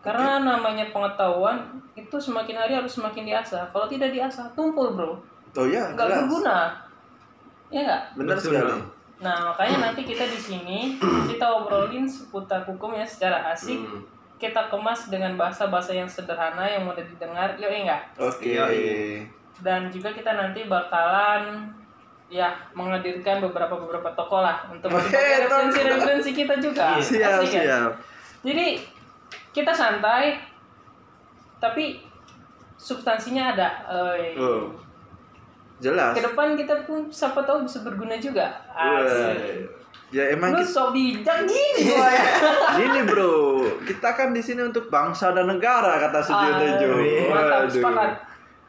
Karena 0.00 0.40
namanya 0.40 0.88
pengetahuan 0.96 1.76
itu 1.92 2.16
semakin 2.16 2.56
hari 2.56 2.72
harus 2.72 2.96
semakin 2.96 3.28
diasah. 3.28 3.68
Kalau 3.68 3.84
tidak 3.84 4.16
diasah, 4.16 4.48
tumpul, 4.56 4.96
bro. 4.96 5.20
Oh 5.54 5.66
ya, 5.68 5.92
Nggak 5.92 6.24
berguna. 6.24 6.72
Ya 7.68 7.80
nggak? 7.84 8.02
Benar 8.16 8.36
sekali. 8.40 8.80
Nah, 9.20 9.52
makanya 9.52 9.92
nanti 9.92 10.02
kita 10.08 10.24
di 10.24 10.40
sini 10.40 10.78
kita 11.28 11.44
obrolin 11.44 12.08
seputar 12.08 12.64
hukum 12.64 12.96
ya 12.96 13.04
secara 13.04 13.52
asik. 13.52 13.76
Hmm. 13.76 14.02
Kita 14.40 14.72
kemas 14.72 15.12
dengan 15.12 15.36
bahasa-bahasa 15.36 15.92
yang 15.92 16.08
sederhana 16.08 16.64
yang 16.64 16.88
mudah 16.88 17.04
didengar. 17.04 17.52
Yuk, 17.60 17.68
ya 17.68 17.78
enggak? 17.84 18.02
Oke. 18.16 18.56
Iya. 18.56 19.20
Dan 19.60 19.92
juga 19.92 20.16
kita 20.16 20.32
nanti 20.32 20.64
bakalan 20.64 21.68
ya 22.32 22.48
menghadirkan 22.72 23.44
beberapa 23.44 23.76
beberapa 23.76 24.08
tokoh 24.16 24.40
lah 24.40 24.64
untuk 24.72 24.88
tokoh. 24.88 25.12
referensi-referensi 25.12 26.30
kita 26.32 26.56
juga. 26.56 26.96
Iya. 26.96 27.04
Siap, 27.04 27.30
Asik 27.44 27.52
ya? 27.52 27.62
siap. 27.68 27.92
Jadi 28.40 28.66
kita 29.52 29.72
santai 29.76 30.40
tapi 31.60 32.00
substansinya 32.80 33.52
ada. 33.52 33.68
Oh. 34.40 34.72
Jelas. 35.80 36.12
Ke 36.12 36.22
depan 36.22 36.52
kita 36.54 36.84
pun 36.84 37.08
siapa 37.08 37.40
tahu 37.40 37.64
bisa 37.64 37.80
berguna 37.80 38.14
juga. 38.14 38.52
Asik. 38.68 39.64
Ya 40.10 40.26
emang 40.28 40.50
Lu 40.50 40.58
kita, 40.58 40.66
sok 40.68 40.88
bijak 40.90 41.46
gini 41.46 41.86
ya. 41.94 42.10
gini 42.74 43.06
bro, 43.06 43.62
kita 43.80 44.10
kan 44.10 44.30
di 44.30 44.42
sini 44.42 44.58
untuk 44.60 44.90
bangsa 44.90 45.30
dan 45.30 45.46
negara 45.46 45.96
kata 46.00 46.18
Sujiwo 46.18 46.50
Ah, 46.50 46.58
Tejo. 46.58 46.88
Mantap, 47.30 47.60
Waduh. 47.62 47.70
sepakat. 47.70 48.10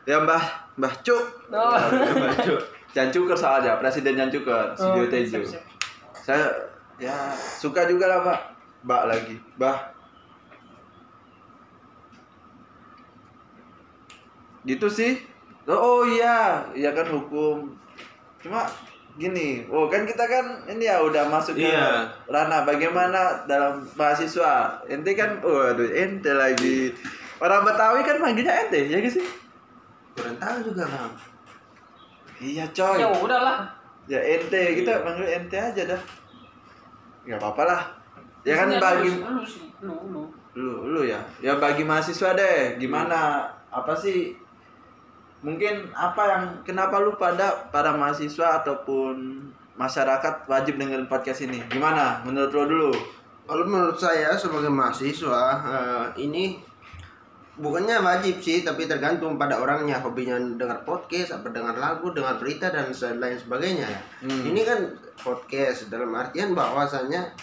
Ya 0.03 0.17
Mbah, 0.19 0.43
Mbah 0.77 0.93
Cuk. 1.01 1.23
Oh. 1.49 1.73
Baju. 2.15 2.55
Jan 2.91 3.09
Cuker 3.09 3.33
soalnya, 3.33 3.73
Presiden 3.75 4.13
Jan 4.13 4.29
Cuker, 4.29 4.77
Oh, 4.77 5.01
Tejo. 5.03 5.41
siap, 5.41 5.57
siap. 5.57 5.63
Saya 6.13 6.45
ya 6.95 7.33
suka 7.33 7.89
juga 7.89 8.05
lah 8.05 8.21
Mbak. 8.21 8.39
Mbak 8.83 9.03
lagi, 9.07 9.35
Mbah. 9.57 9.77
Gitu 14.61 14.87
sih. 14.87 15.17
Oh, 15.69 15.77
oh 15.77 16.01
iya, 16.03 16.65
iya 16.73 16.89
kan 16.91 17.05
hukum. 17.05 17.69
Cuma 18.41 18.65
gini, 19.13 19.67
oh 19.69 19.85
kan 19.85 20.07
kita 20.07 20.25
kan 20.25 20.65
ini 20.65 20.89
ya 20.89 20.97
udah 21.03 21.27
masuk 21.29 21.53
ke 21.53 21.69
Iya. 21.69 22.07
ranah 22.25 22.65
bagaimana 22.65 23.45
dalam 23.45 23.85
mahasiswa. 23.93 24.81
Ente 24.89 25.13
kan, 25.13 25.37
waduh, 25.43 25.85
ente 25.85 26.31
lagi. 26.33 26.89
Orang 27.37 27.61
Betawi 27.61 28.01
kan 28.01 28.17
manggilnya 28.17 28.65
ente, 28.65 28.89
ya 28.89 28.97
gak 28.97 29.13
sih? 29.13 29.25
Kurang 30.17 30.37
tahu 30.41 30.57
juga, 30.73 30.83
Bang. 30.89 31.13
Iya 32.41 32.65
coy. 32.73 32.97
Ya 32.97 33.09
udahlah. 33.13 33.69
Ya 34.09 34.17
ente, 34.17 34.81
kita 34.81 35.05
panggil 35.05 35.29
ente 35.29 35.57
aja 35.61 35.83
dah. 35.85 36.01
Gak 37.29 37.37
apa-apa 37.37 37.63
lah. 37.69 37.81
Ya 38.41 38.57
kan 38.57 38.73
bagi 38.81 39.13
lu, 39.13 39.37
lu 39.37 39.43
sih, 39.45 39.69
lu 39.85 39.93
lu. 40.09 40.23
lu 40.57 40.73
lu 40.89 41.01
ya. 41.05 41.21
Ya 41.37 41.61
bagi 41.61 41.85
mahasiswa 41.85 42.33
deh, 42.33 42.81
gimana? 42.81 43.45
Apa 43.69 43.93
sih 43.93 44.33
mungkin 45.41 45.89
apa 45.97 46.23
yang 46.29 46.43
kenapa 46.61 47.01
lu 47.01 47.17
pada 47.17 47.69
para 47.73 47.93
mahasiswa 47.97 48.61
ataupun 48.61 49.41
masyarakat 49.77 50.45
wajib 50.45 50.77
dengerin 50.77 51.09
podcast 51.09 51.45
ini? 51.45 51.61
Gimana 51.69 52.21
menurut 52.25 52.53
lo 52.53 52.63
dulu? 52.69 52.91
Kalau 53.49 53.65
menurut 53.65 53.97
saya 53.97 54.37
sebagai 54.37 54.69
mahasiswa 54.69 55.43
eh, 55.65 56.05
ini 56.21 56.61
bukannya 57.57 57.99
wajib 57.99 58.41
sih, 58.41 58.63
tapi 58.65 58.89
tergantung 58.89 59.35
pada 59.35 59.59
orangnya 59.59 60.01
hobinya 60.01 60.37
dengar 60.37 60.81
podcast, 60.87 61.35
apa 61.35 61.51
dengar 61.53 61.75
lagu, 61.75 62.09
dengar 62.13 62.41
berita 62.41 62.73
dan 62.73 62.89
lain 62.93 63.37
sebagainya. 63.37 63.87
ya. 63.89 64.01
Hmm. 64.23 64.43
Ini 64.49 64.61
kan 64.65 64.79
podcast 65.19 65.91
dalam 65.91 66.09
artian 66.15 66.57
bahwasanya 66.57 67.33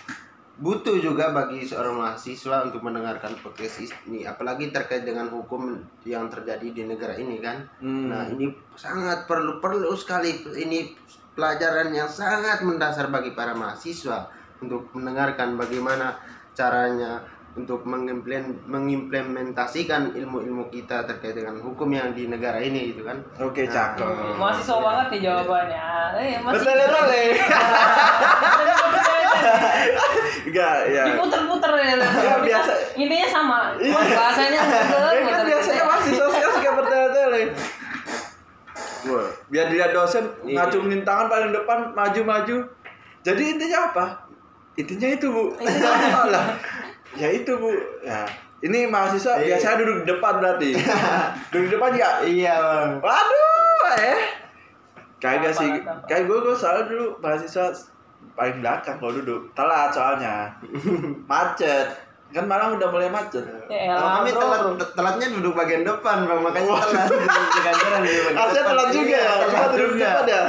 butuh 0.59 0.99
juga 0.99 1.31
bagi 1.31 1.63
seorang 1.63 1.95
mahasiswa 1.95 2.67
untuk 2.67 2.83
mendengarkan 2.83 3.39
podcast 3.39 3.79
ini, 4.11 4.27
apalagi 4.27 4.75
terkait 4.75 5.07
dengan 5.07 5.31
hukum 5.31 5.79
yang 6.03 6.27
terjadi 6.27 6.67
di 6.75 6.83
negara 6.83 7.15
ini 7.15 7.39
kan. 7.39 7.63
Hmm. 7.79 8.11
Nah 8.11 8.27
ini 8.27 8.51
sangat 8.75 9.31
perlu 9.31 9.63
perlu 9.63 9.95
sekali 9.95 10.35
ini 10.59 10.91
pelajaran 11.39 11.95
yang 11.95 12.11
sangat 12.11 12.67
mendasar 12.67 13.07
bagi 13.15 13.31
para 13.39 13.55
mahasiswa 13.55 14.27
untuk 14.59 14.91
mendengarkan 14.99 15.55
bagaimana 15.55 16.19
caranya 16.59 17.23
untuk 17.59 17.83
mengimplementasikan 18.67 20.15
ilmu-ilmu 20.15 20.71
kita 20.71 21.03
terkait 21.11 21.35
dengan 21.35 21.59
hukum 21.59 21.91
yang 21.91 22.15
di 22.15 22.31
negara 22.31 22.63
ini 22.63 22.95
gitu 22.95 23.03
kan. 23.03 23.19
Oke, 23.43 23.67
Nah, 23.67 23.95
cakep. 23.95 24.39
Mahasiswa 24.39 24.79
banget 24.79 25.07
nih 25.15 25.21
jawabannya. 25.27 25.87
Eh, 26.19 26.39
masih 26.43 26.63
Betul 26.63 26.75
betul. 26.79 27.35
Enggak, 30.47 30.77
ya. 30.87 31.03
Diputer-puter 31.11 31.73
ya. 31.75 31.95
Ya, 31.99 32.35
biasa. 32.39 32.73
Intinya 32.95 33.29
sama. 33.29 33.59
Iya. 33.75 33.91
Cuma 33.91 34.01
bahasanya 34.05 34.61
Ya 35.19 35.23
kan 35.27 35.43
biasanya 35.43 35.83
mahasiswa 35.85 36.27
sekarang 36.29 36.55
suka 36.55 36.71
bertele-tele. 36.79 37.43
Wah, 39.09 39.29
biar 39.49 39.67
dilihat 39.69 39.93
dosen 39.93 40.25
Iya. 40.45 40.55
ngacungin 40.63 41.01
tangan 41.03 41.27
paling 41.27 41.51
depan 41.51 41.79
maju-maju. 41.95 42.57
Jadi 43.23 43.43
intinya 43.57 43.79
apa? 43.91 44.05
Intinya 44.77 45.09
itu 45.11 45.27
bu. 45.27 45.45
Intinya 45.59 45.91
Intinya 45.97 46.23
lah. 46.29 46.47
Ya 47.17 47.29
itu 47.33 47.53
bu. 47.57 47.73
Ya. 48.05 48.27
Ini 48.59 48.91
mahasiswa 48.91 49.39
Iya. 49.39 49.55
biasanya 49.55 49.77
duduk 49.81 49.97
di 50.03 50.07
depan 50.13 50.35
berarti. 50.43 50.71
duduk 51.51 51.65
di 51.67 51.73
depan 51.79 51.91
ya. 51.95 52.11
Iya 52.23 52.55
bang. 52.59 52.91
Waduh, 53.01 53.87
eh. 54.03 54.21
Kagak 55.19 55.55
sih. 55.55 55.71
Kayak 56.07 56.27
gue 56.27 56.39
gue 56.43 56.55
soalnya 56.55 56.85
dulu 56.87 57.07
mahasiswa 57.19 57.75
paling 58.33 58.59
belakang 58.59 58.97
kalau 58.97 59.13
duduk 59.15 59.41
telat 59.53 59.89
soalnya 59.89 60.49
macet 61.31 61.87
kan 62.29 62.45
malam 62.45 62.77
udah 62.77 62.89
mulai 62.89 63.09
macet 63.09 63.41
Ya 63.69 63.89
Kalau 63.91 64.05
elah, 64.05 64.13
kami 64.19 64.31
bro. 64.31 64.41
telat 64.43 64.61
telatnya 64.93 65.27
duduk 65.33 65.53
bagian 65.55 65.81
depan 65.81 66.17
bang 66.23 66.41
makanya 66.41 66.73
telat 66.77 67.09
keganjaran 67.55 68.01
di 68.01 68.13
telat 68.55 68.89
juga 68.91 69.17
ya 69.17 69.25
Telat 69.25 69.49
cuma 69.49 69.67
duduk 69.71 69.89
juga. 69.91 70.07
depan 70.07 70.27
ya 70.27 70.43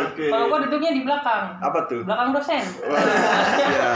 oke 0.00 0.24
Kalau 0.26 0.44
gua 0.46 0.58
duduknya 0.60 0.90
di 0.90 1.02
belakang. 1.02 1.44
apa 1.58 1.78
tuh 1.86 2.00
Belakang 2.02 2.28
dosen. 2.32 2.64
Wah, 2.82 3.02
ya. 3.56 3.92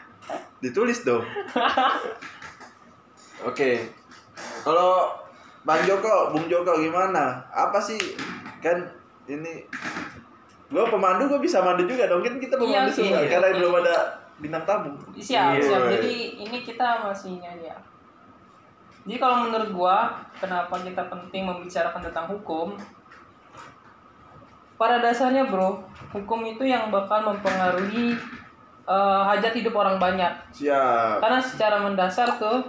Ditulis 0.62 1.00
dong. 1.00 1.24
Oke. 3.40 3.88
Kalau 4.60 5.08
Bang 5.62 5.80
Joko, 5.84 6.32
Bung 6.32 6.46
Joko 6.46 6.76
gimana? 6.76 7.40
Apa 7.48 7.80
sih? 7.80 7.96
Kan 8.60 8.84
ini 9.24 9.64
gua 10.70 10.86
pemandu 10.86 11.26
gua 11.26 11.40
bisa 11.42 11.58
mandu 11.60 11.84
juga 11.84 12.06
dong. 12.06 12.22
Kan 12.22 12.38
kita 12.38 12.54
pemandu 12.54 12.90
Iya, 12.90 12.94
semua 12.94 13.20
iya. 13.20 13.28
karena 13.28 13.48
belum 13.58 13.74
ada 13.82 13.96
bintang 14.40 14.64
tamu. 14.64 14.90
Siap, 15.18 15.58
Iya. 15.58 15.62
siap. 15.62 15.82
Jadi 15.98 16.14
ini 16.46 16.58
kita 16.62 17.04
masih 17.04 17.42
ya. 17.42 17.76
Jadi 19.04 19.16
kalau 19.18 19.48
menurut 19.48 19.70
gua, 19.74 20.14
kenapa 20.38 20.78
kita 20.80 21.02
penting 21.10 21.42
membicarakan 21.48 22.00
tentang 22.04 22.30
hukum? 22.30 22.78
Pada 24.80 24.96
dasarnya, 24.96 25.44
bro, 25.44 25.84
hukum 26.14 26.40
itu 26.48 26.64
yang 26.64 26.88
bakal 26.88 27.20
mempengaruhi 27.20 28.16
eh, 28.88 29.22
hajat 29.28 29.52
hidup 29.52 29.76
orang 29.76 30.00
banyak. 30.00 30.32
Siap. 30.56 31.20
Karena 31.20 31.40
secara 31.40 31.76
mendasar 31.84 32.40
tuh, 32.40 32.64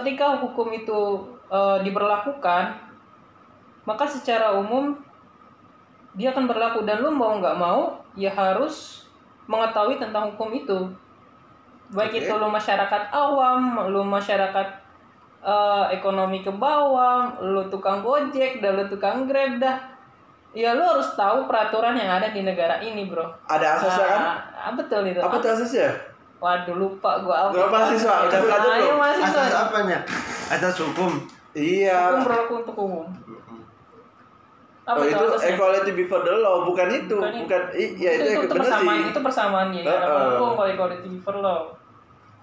ketika 0.00 0.40
hukum 0.40 0.72
itu 0.72 1.00
eh, 1.52 1.78
diberlakukan, 1.84 2.78
maka 3.84 4.04
secara 4.08 4.56
umum 4.56 4.96
dia 6.14 6.34
akan 6.34 6.50
berlaku 6.50 6.82
dan 6.82 7.02
lu 7.02 7.14
mau 7.14 7.38
nggak 7.38 7.56
mau 7.58 8.02
ya 8.18 8.30
harus 8.34 9.06
mengetahui 9.46 9.98
tentang 9.98 10.34
hukum 10.34 10.50
itu. 10.54 10.78
Baik 11.90 12.14
Oke. 12.14 12.18
itu 12.22 12.32
lu 12.38 12.46
masyarakat 12.46 13.02
awam, 13.10 13.90
lu 13.90 14.02
masyarakat 14.06 14.68
eh, 15.42 15.84
ekonomi 15.94 16.42
ke 16.42 16.52
bawah, 16.54 17.34
lu 17.42 17.66
tukang 17.66 18.02
gojek, 18.02 18.62
dan 18.62 18.78
lu 18.78 18.84
tukang 18.86 19.26
grab 19.26 19.58
dah. 19.58 19.78
Ya 20.54 20.74
lu 20.74 20.82
harus 20.82 21.14
tahu 21.14 21.46
peraturan 21.46 21.94
yang 21.94 22.10
ada 22.18 22.30
di 22.30 22.42
negara 22.42 22.82
ini, 22.82 23.06
bro. 23.06 23.26
Ada 23.46 23.78
asasnya 23.78 24.06
kan? 24.06 24.22
Ah, 24.54 24.72
betul 24.74 25.02
itu. 25.06 25.18
Apa 25.22 25.38
tuh 25.38 25.50
asasnya? 25.54 25.94
Waduh 26.40 26.74
lupa 26.74 27.22
gua 27.22 27.46
apa. 27.46 27.54
Gua 27.54 27.68
mahasiswa, 27.70 28.14
udah 28.26 28.38
belajar 28.38 28.70
mahasiswa. 28.98 29.42
Asas 29.46 29.54
apanya? 29.54 29.98
Asas 30.50 30.76
hukum. 30.82 31.12
Iya. 31.54 32.14
Hukum 32.14 32.26
berlaku 32.26 32.52
untuk 32.66 32.76
umum. 32.78 33.06
Apa 34.90 34.98
Oh, 34.98 35.06
itu 35.06 35.22
asasnya? 35.24 35.54
equality 35.54 35.92
before 35.94 36.20
the 36.20 36.34
law, 36.34 36.56
bukan 36.62 36.88
itu. 36.90 37.14
Bukan 37.14 37.46
Bukan, 37.46 37.62
i- 37.72 37.94
iya 37.94 38.10
itu, 38.12 38.22
itu, 38.26 38.42
itu, 38.42 38.54
persamaan 38.56 38.96
sih. 38.96 39.06
itu 39.06 39.20
persamaannya 39.20 39.80
ya. 39.80 39.90
Heeh. 39.92 40.26
Hukum 40.32 40.50
kalau 40.52 40.68
equality 40.68 41.08
before 41.12 41.38
law. 41.38 41.60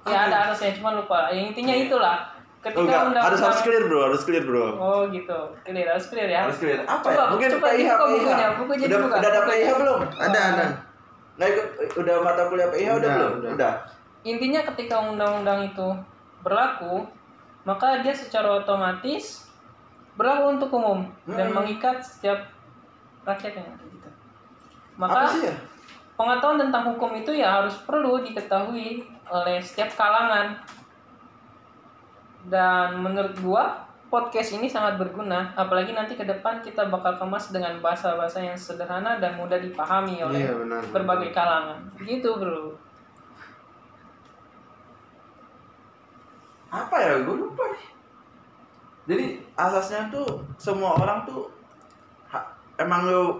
Ya 0.03 0.19
ada 0.23 0.37
asasnya 0.47 0.79
cuma 0.79 0.95
lupa. 0.95 1.27
Yang 1.29 1.51
intinya 1.51 1.75
itulah. 1.75 2.17
Ketika 2.57 2.79
enggak, 2.79 3.01
undang 3.05 3.23
harus 3.23 3.39
harus 3.39 3.59
clear 3.61 3.83
bro, 3.85 3.99
harus 4.01 4.21
clear 4.23 4.43
bro. 4.43 4.65
Oh 4.73 5.01
gitu. 5.09 5.39
Clear, 5.61 5.87
harus 5.89 6.07
clear 6.07 6.27
ya. 6.27 6.41
Harus 6.43 6.57
clear. 6.57 6.79
Apa 6.81 7.03
Coba, 7.05 7.11
ya? 7.13 7.25
Mungkin 7.29 7.47
coba 7.53 7.67
PIH, 7.67 7.77
PIH. 7.77 7.99
bukunya, 8.09 8.47
bukunya 8.55 8.85
udah, 8.85 8.97
dibuka. 8.97 9.15
udah 9.15 9.29
ada 9.29 9.41
PIH 9.43 9.69
belum? 9.77 9.99
Ada 10.17 10.39
ada. 10.47 10.65
Nggak 11.37 11.49
ikut, 11.49 11.67
udah 11.97 12.15
mata 12.19 12.41
kuliah 12.47 12.69
PIH 12.69 12.81
udah, 12.81 12.95
Udah, 12.97 13.11
belum? 13.13 13.31
udah. 13.37 13.51
Udah. 13.53 13.73
Intinya 14.23 14.61
ketika 14.65 14.95
undang-undang 14.97 15.59
itu 15.65 15.87
berlaku, 16.41 17.07
maka 17.63 17.99
dia 17.99 18.11
secara 18.11 18.49
otomatis 18.57 19.46
berlaku 20.17 20.45
untuk 20.57 20.69
umum 20.73 21.05
dan 21.29 21.53
Hmm. 21.53 21.61
mengikat 21.61 22.01
setiap 22.01 22.41
rakyatnya 23.23 23.69
gitu. 23.87 24.09
Maka 24.97 25.29
ya? 25.37 25.53
pengetahuan 26.17 26.57
tentang 26.57 26.89
hukum 26.89 27.13
itu 27.13 27.29
ya 27.31 27.61
harus 27.61 27.77
perlu 27.85 28.25
diketahui 28.25 29.05
oleh 29.29 29.61
setiap 29.61 29.93
kalangan. 29.93 30.57
Dan 32.47 33.03
menurut 33.03 33.35
gua 33.37 33.85
podcast 34.07 34.55
ini 34.55 34.71
sangat 34.71 34.95
berguna, 34.95 35.51
apalagi 35.53 35.91
nanti 35.91 36.15
ke 36.15 36.23
depan 36.23 36.63
kita 36.63 36.87
bakal 36.87 37.19
kemas 37.19 37.51
dengan 37.51 37.75
bahasa-bahasa 37.77 38.39
yang 38.39 38.55
sederhana 38.55 39.19
dan 39.19 39.35
mudah 39.35 39.59
dipahami 39.59 40.23
oleh 40.23 40.47
Iya 40.47 40.55
benar. 40.55 40.81
berbagai 40.95 41.35
kalangan. 41.35 41.91
Gitu, 41.99 42.31
Bro. 42.31 42.79
Apa 46.71 46.95
ya? 46.99 47.13
Gue 47.23 47.35
lupa 47.35 47.63
nih. 47.67 47.85
Jadi 49.07 49.25
asasnya 49.55 50.11
tuh 50.11 50.27
semua 50.55 50.93
orang 50.93 51.23
tuh 51.23 51.47
ha- 52.27 52.51
emang 52.75 53.07
lu 53.07 53.39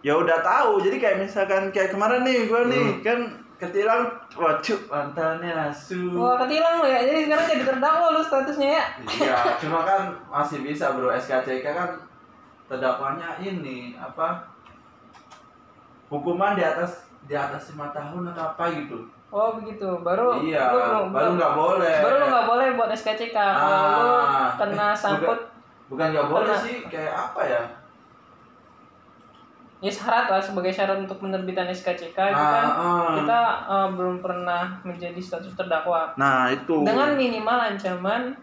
ya 0.00 0.14
udah 0.14 0.38
tahu. 0.38 0.78
Jadi 0.78 0.96
kayak 0.96 1.18
misalkan 1.18 1.72
kayak 1.72 1.90
kemarin 1.90 2.22
nih 2.22 2.44
gue 2.44 2.60
nih 2.68 2.86
kan 3.00 3.18
ketilang 3.58 4.06
wacuk 4.36 4.86
mantannya 4.86 5.50
asu. 5.50 6.14
Wah, 6.14 6.38
ketilang 6.38 6.78
lo 6.78 6.86
ya. 6.86 7.02
Jadi 7.02 7.26
sekarang 7.26 7.46
jadi 7.48 7.62
terdakwa 7.66 8.14
lu 8.14 8.22
statusnya 8.22 8.68
ya. 8.70 8.84
Iya, 9.02 9.38
cuma 9.58 9.82
kan 9.82 10.00
masih 10.28 10.62
bisa 10.62 10.94
bro 10.94 11.10
SKCK 11.10 11.66
kan 11.66 11.90
terdakwanya 12.68 13.40
ini 13.40 13.96
apa 13.96 14.44
hukuman 16.08 16.54
di 16.54 16.62
atas 16.62 17.04
di 17.24 17.34
atas 17.34 17.72
lima 17.72 17.90
tahun 17.90 18.30
atau 18.30 18.54
apa 18.54 18.64
gitu. 18.72 19.08
Oh, 19.28 19.52
begitu. 19.54 19.84
Baru 20.00 20.40
iya, 20.40 20.72
lu 20.72 20.80
belum- 20.80 21.12
baru 21.12 21.30
nggak 21.36 21.52
boleh. 21.54 21.96
Baru 22.00 22.14
lu 22.16 22.26
nggak 22.26 22.46
boleh 22.46 22.66
buat 22.74 22.90
SKCK. 22.90 23.36
Kalau 23.36 23.80
lu 23.84 24.08
Ah, 24.18 24.48
kena 24.56 24.88
eh, 24.88 24.94
sangkut 24.94 25.40
Bukan 25.88 26.06
nggak 26.10 26.28
boleh 26.28 26.52
sih, 26.54 26.84
kayak 26.84 27.12
apa 27.12 27.42
ya? 27.42 27.62
ya 29.78 29.86
syarat 29.88 30.26
lah 30.26 30.42
sebagai 30.42 30.68
syarat 30.68 30.98
untuk 30.98 31.22
penerbitan 31.22 31.70
SKCK 31.70 32.18
itu 32.26 32.34
Ah, 32.34 32.50
kan 32.50 32.66
ah. 32.66 33.14
kita 33.14 33.40
eh, 33.64 33.88
belum 33.94 34.18
pernah 34.18 34.74
menjadi 34.82 35.16
status 35.16 35.54
terdakwa 35.54 36.10
Nah 36.16 36.50
itu. 36.50 36.82
dengan 36.82 37.14
minimal 37.14 37.58
ancaman 37.64 38.34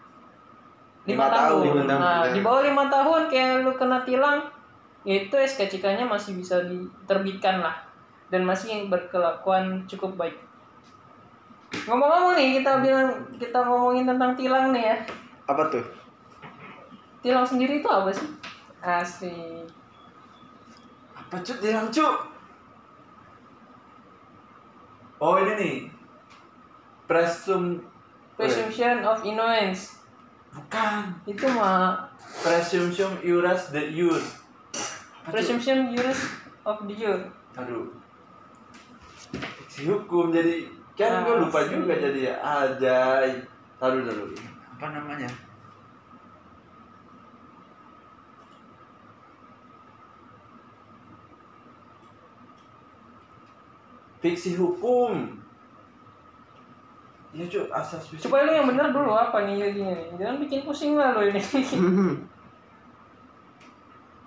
lima 1.04 1.26
tahun, 1.28 1.84
tahun. 1.84 1.86
Nah 1.92 2.24
ya. 2.24 2.32
di 2.32 2.40
bawah 2.40 2.64
lima 2.64 2.88
tahun 2.88 3.28
kayak 3.28 3.62
lu 3.62 3.76
kena 3.76 4.00
tilang, 4.02 4.42
ya 5.02 5.14
itu 5.20 5.36
SKCK-nya 5.36 6.02
masih 6.02 6.34
bisa 6.34 6.56
diterbitkan 6.64 7.60
lah 7.60 7.76
dan 8.26 8.42
masih 8.42 8.88
berkelakuan 8.88 9.84
cukup 9.86 10.16
baik. 10.16 10.34
Ngomong-ngomong 11.86 12.34
nih 12.38 12.62
kita 12.62 12.82
bilang 12.82 13.10
kita 13.38 13.58
ngomongin 13.62 14.06
tentang 14.06 14.32
tilang 14.38 14.70
nih 14.70 14.94
ya. 14.94 14.96
Apa 15.46 15.70
tuh? 15.70 15.84
Tilang 17.22 17.46
sendiri 17.46 17.82
itu 17.82 17.88
apa 17.90 18.10
sih? 18.10 18.28
Asik. 18.82 19.66
Apa 21.16 21.42
cut 21.42 21.58
yang 21.62 21.90
cuk? 21.90 22.14
Oh 25.18 25.34
ini 25.42 25.52
nih. 25.56 25.76
Presum. 27.10 27.82
Presumption 28.36 29.02
of 29.02 29.24
innocence. 29.24 29.98
Bukan. 30.52 31.16
Itu 31.24 31.48
mah 31.56 32.06
Presumption 32.42 33.16
iuras 33.24 33.72
de 33.72 33.82
iur. 33.96 34.20
Presumption 35.26 35.90
juris 35.90 36.20
of 36.62 36.84
the 36.86 36.94
year. 36.94 37.18
Aduh. 37.58 37.90
Si 39.66 39.88
hukum 39.88 40.30
jadi 40.30 40.68
kan 40.96 41.28
gue 41.28 41.36
lupa 41.44 41.60
Asli. 41.60 41.76
juga 41.76 41.94
jadi 42.00 42.20
ya. 42.32 42.34
Ajay. 42.40 43.30
Taruh 43.76 44.00
dulu. 44.00 44.24
Apa 44.76 44.86
namanya? 44.96 45.28
Fiksi 54.24 54.56
hukum. 54.56 55.44
Iya 57.36 57.44
cuy, 57.52 57.68
asas 57.68 58.08
fiksi. 58.08 58.24
Coba 58.24 58.48
lu 58.48 58.56
yang 58.56 58.64
benar 58.64 58.88
dulu 58.88 59.12
apa 59.12 59.44
nih 59.44 59.60
jadinya 59.60 59.92
nih. 59.92 60.08
Jangan 60.16 60.36
bikin 60.40 60.60
pusing 60.64 60.92
lah 60.96 61.12
lu 61.12 61.28
ini. 61.28 61.42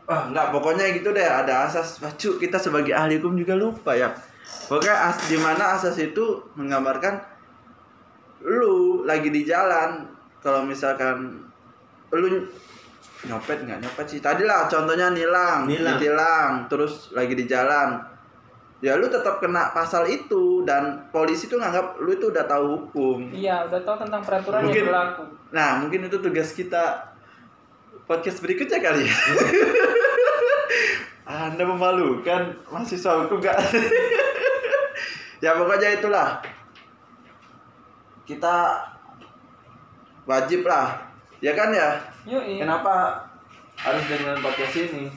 Ah, 0.10 0.26
enggak, 0.26 0.50
pokoknya 0.50 0.90
gitu 0.98 1.14
deh, 1.14 1.22
ada 1.22 1.70
asas. 1.70 2.02
Wah, 2.02 2.10
kita 2.18 2.58
sebagai 2.58 2.98
ahli 2.98 3.22
hukum 3.22 3.38
juga 3.38 3.54
lupa 3.54 3.94
ya. 3.94 4.10
Pokoknya 4.66 5.10
as 5.10 5.18
di 5.26 5.36
mana 5.36 5.74
asas 5.74 5.98
itu 5.98 6.22
menggambarkan 6.54 7.18
lu 8.44 9.02
lagi 9.04 9.28
di 9.28 9.42
jalan. 9.42 10.06
Kalau 10.40 10.62
misalkan 10.62 11.42
lu 12.10 12.48
nyopet 13.26 13.66
nggak 13.66 13.82
nyopet 13.82 14.06
sih. 14.08 14.20
Tadi 14.20 14.46
lah 14.46 14.66
contohnya 14.66 15.10
nilang, 15.10 15.68
Nilang. 15.68 15.98
ditilang, 15.98 16.52
terus 16.68 17.10
lagi 17.12 17.34
di 17.34 17.44
jalan. 17.44 18.00
Ya 18.80 18.96
lu 18.96 19.12
tetap 19.12 19.44
kena 19.44 19.76
pasal 19.76 20.08
itu 20.08 20.64
dan 20.64 21.12
polisi 21.12 21.52
tuh 21.52 21.60
nganggap 21.60 22.00
lu 22.00 22.16
itu 22.16 22.32
udah 22.32 22.48
tahu 22.48 22.66
hukum. 22.80 23.28
Iya, 23.36 23.68
udah 23.68 23.84
tahu 23.84 24.08
tentang 24.08 24.24
peraturan 24.24 24.64
Mungkin- 24.64 24.78
yang 24.80 24.88
berlaku. 24.88 25.24
Nah, 25.52 25.70
mungkin 25.84 26.08
itu 26.08 26.18
tugas 26.18 26.56
kita 26.56 27.12
podcast 28.08 28.40
berikutnya 28.40 28.80
kali 28.80 29.04
ya. 29.04 29.16
Anda 31.30 31.62
memalukan 31.62 32.56
mahasiswa 32.72 33.26
hukum 33.26 33.38
gak? 33.38 33.58
ya 35.40 35.56
pokoknya 35.56 36.00
itulah. 36.00 36.40
Kita 38.24 38.56
wajib 40.24 40.64
lah. 40.64 41.00
Ya 41.40 41.56
kan 41.56 41.72
ya? 41.74 41.98
Yuk, 42.28 42.44
iya. 42.46 42.62
Kenapa 42.68 43.16
harus 43.80 44.04
dengerin 44.06 44.44
podcast 44.44 44.76
ini? 44.76 45.08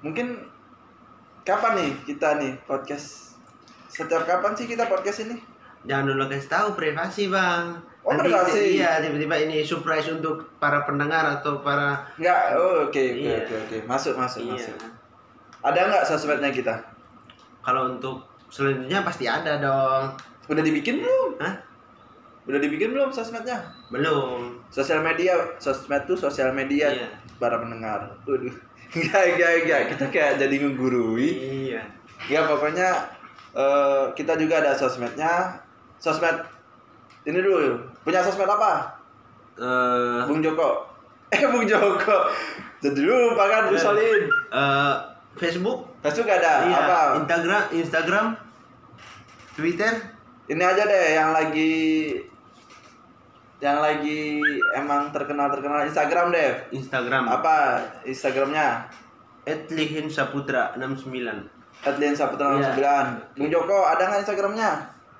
mungkin 0.00 0.32
kapan 1.44 1.72
nih 1.76 1.90
kita 2.08 2.40
nih 2.40 2.56
podcast 2.64 3.36
setiap 3.92 4.24
kapan 4.24 4.56
sih 4.56 4.64
kita 4.64 4.88
podcast 4.88 5.28
ini 5.28 5.36
Jangan 5.80 6.12
dulu 6.12 6.28
kasih 6.28 6.52
tahu 6.52 6.68
privasi 6.76 7.32
bang. 7.32 7.72
Oh, 8.04 8.12
Nanti 8.12 8.28
privasi. 8.28 8.76
Iya 8.76 9.00
tiba-tiba 9.00 9.32
ini 9.48 9.64
surprise 9.64 10.12
untuk 10.12 10.60
para 10.60 10.84
pendengar 10.84 11.24
atau 11.40 11.64
para 11.64 12.04
Enggak, 12.20 12.52
oh, 12.52 12.84
oke 12.84 13.00
oke 13.00 13.24
Iya. 13.24 13.40
oke 13.48 13.54
oke 13.64 13.76
masuk 13.88 14.12
masuk 14.12 14.44
iya. 14.44 14.60
masuk 14.60 14.76
ada 15.60 15.80
nggak 15.88 16.04
sosmednya 16.04 16.50
kita? 16.50 16.74
Kalau 17.60 17.92
untuk 17.92 18.24
selanjutnya 18.48 19.04
pasti 19.04 19.28
ada 19.28 19.60
dong. 19.60 20.04
udah 20.50 20.62
dibikin 20.66 20.98
belum? 20.98 21.38
Hah? 21.38 21.54
udah 22.48 22.58
dibikin 22.58 22.90
belum 22.90 23.14
sosmednya? 23.14 23.62
Belum. 23.94 24.58
sosial 24.72 25.04
media 25.04 25.38
sosmed 25.62 26.02
tuh 26.02 26.18
sosial 26.18 26.50
media 26.50 26.90
Iya. 26.90 27.08
para 27.38 27.60
pendengar. 27.62 28.10
Waduh. 28.26 28.50
Enggak 28.96 29.22
enggak 29.36 29.50
enggak. 29.62 29.80
Kita 29.94 30.04
kayak 30.10 30.32
jadi 30.42 30.54
ngegurui. 30.66 31.30
Iya. 31.70 31.82
ya 32.26 32.42
pokoknya 32.42 32.90
eh, 33.54 34.02
kita 34.18 34.34
juga 34.34 34.58
ada 34.58 34.74
sosmednya. 34.74 35.62
Sosmed 36.02 36.42
ini 37.22 37.38
dulu 37.38 37.78
punya 38.02 38.18
sosmed 38.18 38.50
apa? 38.50 38.98
Eh, 39.54 40.26
Bung 40.26 40.42
Joko. 40.42 40.90
Eh 41.30 41.46
Bung 41.46 41.62
Joko. 41.62 42.26
Jadi 42.82 43.06
lupa 43.06 43.46
kan 43.46 43.70
Bu 43.70 43.78
Iya. 43.78 44.18
Facebook, 45.38 45.86
Facebook 46.02 46.28
ada 46.30 46.66
iya. 46.66 46.76
apa 46.82 46.98
Instagram, 47.22 47.62
Instagram, 47.70 48.26
Twitter, 49.54 49.92
ini 50.50 50.62
aja 50.66 50.82
deh 50.82 51.06
yang 51.14 51.30
lagi 51.30 51.72
yang 53.60 53.78
lagi 53.78 54.40
emang 54.72 55.12
terkenal 55.12 55.52
terkenal 55.52 55.84
Instagram 55.84 56.32
deh 56.32 56.50
Instagram. 56.72 57.28
apa 57.28 57.76
Instagramnya 58.08 58.88
Etlihin 59.44 60.08
Saputra 60.08 60.72
69. 60.80 61.12
Adlian 61.84 62.16
Saputra 62.16 62.56
Iya. 62.56 62.72
9 63.36 63.36
Bung 63.36 63.52
Joko 63.52 63.84
ada 63.84 64.08
nggak 64.08 64.24
Instagramnya 64.24 64.70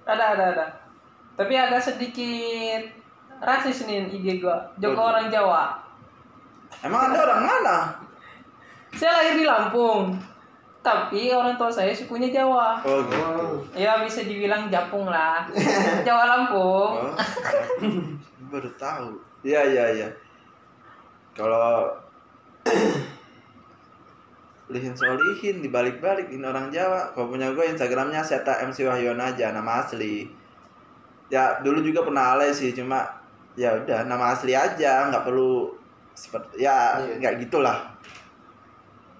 Ada 0.08 0.24
ada 0.34 0.44
ada. 0.56 0.66
Tapi 1.36 1.52
agak 1.56 1.80
sedikit 1.84 2.82
rasis 3.40 3.84
nih 3.88 4.08
IG 4.08 4.40
gua. 4.40 4.56
Joko 4.80 4.96
Waduh. 5.04 5.12
orang 5.14 5.26
Jawa. 5.28 5.64
emang 6.80 7.12
ada 7.12 7.18
orang 7.28 7.42
mana 7.44 7.76
Saya 8.92 9.10
lahir 9.12 9.34
di 9.36 9.46
Lampung. 9.46 10.14
Tapi 10.80 11.28
orang 11.28 11.60
tua 11.60 11.68
saya 11.68 11.92
sukunya 11.92 12.32
Jawa. 12.32 12.80
oh 12.80 13.04
gitu. 13.04 13.28
Ya 13.76 14.00
bisa 14.00 14.24
dibilang 14.24 14.72
Japung 14.72 15.04
lah. 15.04 15.44
Jawa 16.06 16.24
Lampung. 16.26 16.92
Oh, 16.96 17.12
baru 18.50 18.70
tahu. 18.80 19.12
Iya 19.44 19.60
iya 19.68 19.84
iya. 19.92 20.08
Kalau 21.36 21.92
lihin 24.72 24.94
solihin 24.94 25.60
dibalik-balik 25.60 26.32
ini 26.32 26.44
orang 26.46 26.70
Jawa. 26.70 27.12
Kalau 27.12 27.28
punya 27.28 27.52
gue 27.52 27.64
Instagramnya 27.66 28.22
Seta 28.22 28.62
MC 28.64 28.86
Wahyon 28.86 29.20
aja 29.20 29.52
nama 29.52 29.82
asli. 29.82 30.24
Ya 31.28 31.58
dulu 31.60 31.84
juga 31.84 32.02
pernah 32.02 32.34
alay 32.34 32.50
sih 32.50 32.72
cuma 32.72 33.04
ya 33.54 33.74
udah 33.76 34.06
nama 34.06 34.32
asli 34.32 34.54
aja 34.54 35.10
nggak 35.10 35.26
perlu 35.26 35.74
seperti 36.14 36.64
ya 36.64 36.96
Iya. 36.98 37.18
nggak 37.20 37.34
gitulah. 37.46 37.76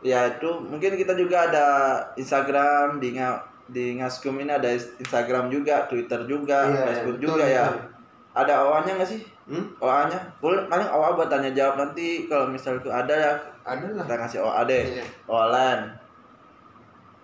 Ya 0.00 0.26
itu 0.26 0.48
mungkin 0.60 0.96
kita 0.96 1.12
juga 1.12 1.44
ada 1.46 1.66
Instagram 2.14 2.96
di 2.98 3.14
nga, 3.14 3.36
di 3.66 4.00
Ngaskum 4.00 4.36
ini 4.36 4.48
ada 4.48 4.72
Instagram 4.72 5.48
juga, 5.48 5.84
Twitter 5.86 6.24
juga, 6.24 6.64
Iya, 6.66 6.80
Facebook 6.88 7.16
betul, 7.18 7.26
juga 7.36 7.44
ya. 7.44 7.64
betul. 7.68 7.84
Ada 8.30 8.52
OA-nya 8.62 8.92
nggak 8.96 9.10
sih? 9.10 9.20
Hmm? 9.44 9.66
OA-nya? 9.76 10.18
Boleh 10.38 10.64
paling 10.66 10.86
OA 10.86 11.08
buat 11.12 11.28
tanya 11.28 11.50
jawab 11.50 11.76
nanti 11.76 12.24
kalau 12.24 12.46
misalnya 12.46 12.80
itu 12.80 12.90
ada 12.90 13.12
ya 13.12 13.32
Ada 13.60 13.86
lah. 13.90 14.04
kita 14.06 14.14
ngasih 14.16 14.38
OA 14.40 14.60
deh. 14.64 14.84
Iya. 14.88 15.04
OA 15.26 15.46
lain. 15.50 15.80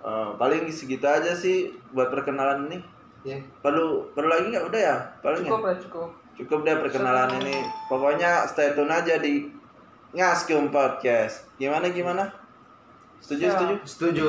Eh, 0.02 0.28
paling 0.36 0.62
segitu 0.68 1.02
aja 1.02 1.32
sih 1.32 1.72
buat 1.90 2.10
perkenalan 2.10 2.68
ini. 2.68 2.78
Iya. 3.24 3.38
Perlu 3.58 4.06
perlu 4.12 4.28
lagi 4.28 4.52
nggak? 4.52 4.66
Udah 4.66 4.80
ya? 4.80 4.96
Paling 5.18 5.42
Cukup 5.42 5.60
ya? 5.60 5.66
lah 5.66 5.76
cukup. 5.80 6.08
Cukup 6.36 6.58
deh 6.62 6.76
perkenalan 6.76 7.28
Cukup. 7.28 7.42
ini. 7.42 7.56
Pokoknya 7.88 8.30
stay 8.44 8.70
tune 8.70 8.92
aja 8.92 9.16
di 9.16 9.48
Ngaskum 10.12 10.68
Podcast. 10.68 11.48
Gimana 11.56 11.88
gimana? 11.88 12.28
Setuju 13.20 13.42
Ya. 13.42 13.52
setuju? 13.54 13.74
Setuju. 13.84 14.28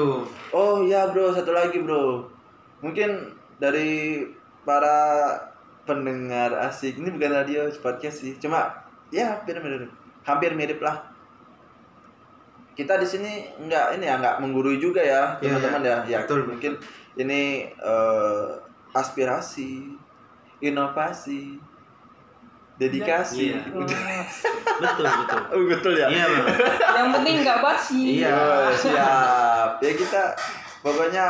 Oh 0.51 0.81
iya 0.81 1.09
bro, 1.09 1.31
satu 1.31 1.51
lagi 1.51 1.77
bro. 1.79 2.25
Mungkin 2.81 3.33
dari 3.57 4.23
para 4.63 4.97
pendengar 5.83 6.51
asik 6.67 6.99
ini 6.99 7.09
bukan 7.09 7.31
radio 7.31 7.69
podcast 7.79 8.19
sih, 8.19 8.35
cuma 8.37 8.73
ya 9.09 9.39
hampir 9.39 9.55
mirip, 9.57 9.87
hampir 10.23 10.51
mirip 10.51 10.79
lah. 10.83 11.07
Kita 12.75 12.99
di 13.01 13.07
sini 13.07 13.31
nggak 13.57 13.97
ini 13.97 14.05
ya 14.05 14.21
nggak 14.21 14.37
menggurui 14.37 14.77
juga 14.77 15.01
ya 15.01 15.33
Iya, 15.41 15.57
teman-teman 15.57 15.81
ya. 15.81 15.97
Ya 16.05 16.19
Betul. 16.25 16.45
mungkin 16.45 16.77
ini 17.17 17.65
eh, 17.73 18.47
aspirasi, 18.93 19.97
inovasi, 20.61 21.57
dedikasi. 22.77 23.53
Iya. 23.53 23.61
Betul, 24.77 25.05
betul. 25.09 25.41
Oh 25.53 25.61
betul 25.65 25.93
ya. 25.97 26.07
Iya, 26.07 26.25
Bang. 26.29 26.47
Yang 26.97 27.09
penting 27.17 27.35
nggak 27.41 27.59
basi. 27.65 28.01
Iya. 28.21 28.29
Oh, 28.33 28.69
siap. 28.73 29.69
Ya 29.81 29.91
kita 29.97 30.23
pokoknya 30.85 31.25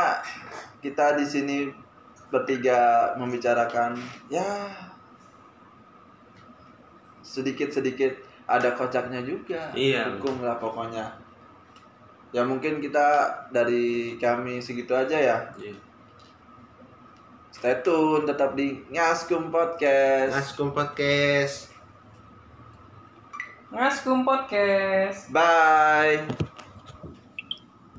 kita 0.84 1.16
di 1.16 1.24
sini 1.24 1.56
bertiga 2.28 3.10
membicarakan 3.16 3.96
ya 4.28 4.44
sedikit-sedikit 7.24 8.12
ada 8.48 8.72
kocaknya 8.76 9.24
juga. 9.24 9.72
Iya. 9.72 10.16
Hukum 10.16 10.44
lah 10.44 10.60
pokoknya. 10.60 11.04
Ya 12.28 12.44
mungkin 12.44 12.84
kita 12.84 13.32
dari 13.48 14.16
kami 14.20 14.60
segitu 14.60 14.92
aja 14.92 15.16
ya. 15.16 15.36
Iya. 15.56 15.87
Stay 17.58 17.74
tune 17.82 18.22
tetap 18.22 18.54
di 18.54 18.86
Ngaskum 18.86 19.50
Podcast. 19.50 20.30
Ngaskum 20.30 20.70
Podcast. 20.70 21.74
Ngaskum 23.74 24.22
podcast. 24.22 25.26
Bye. 25.34 26.47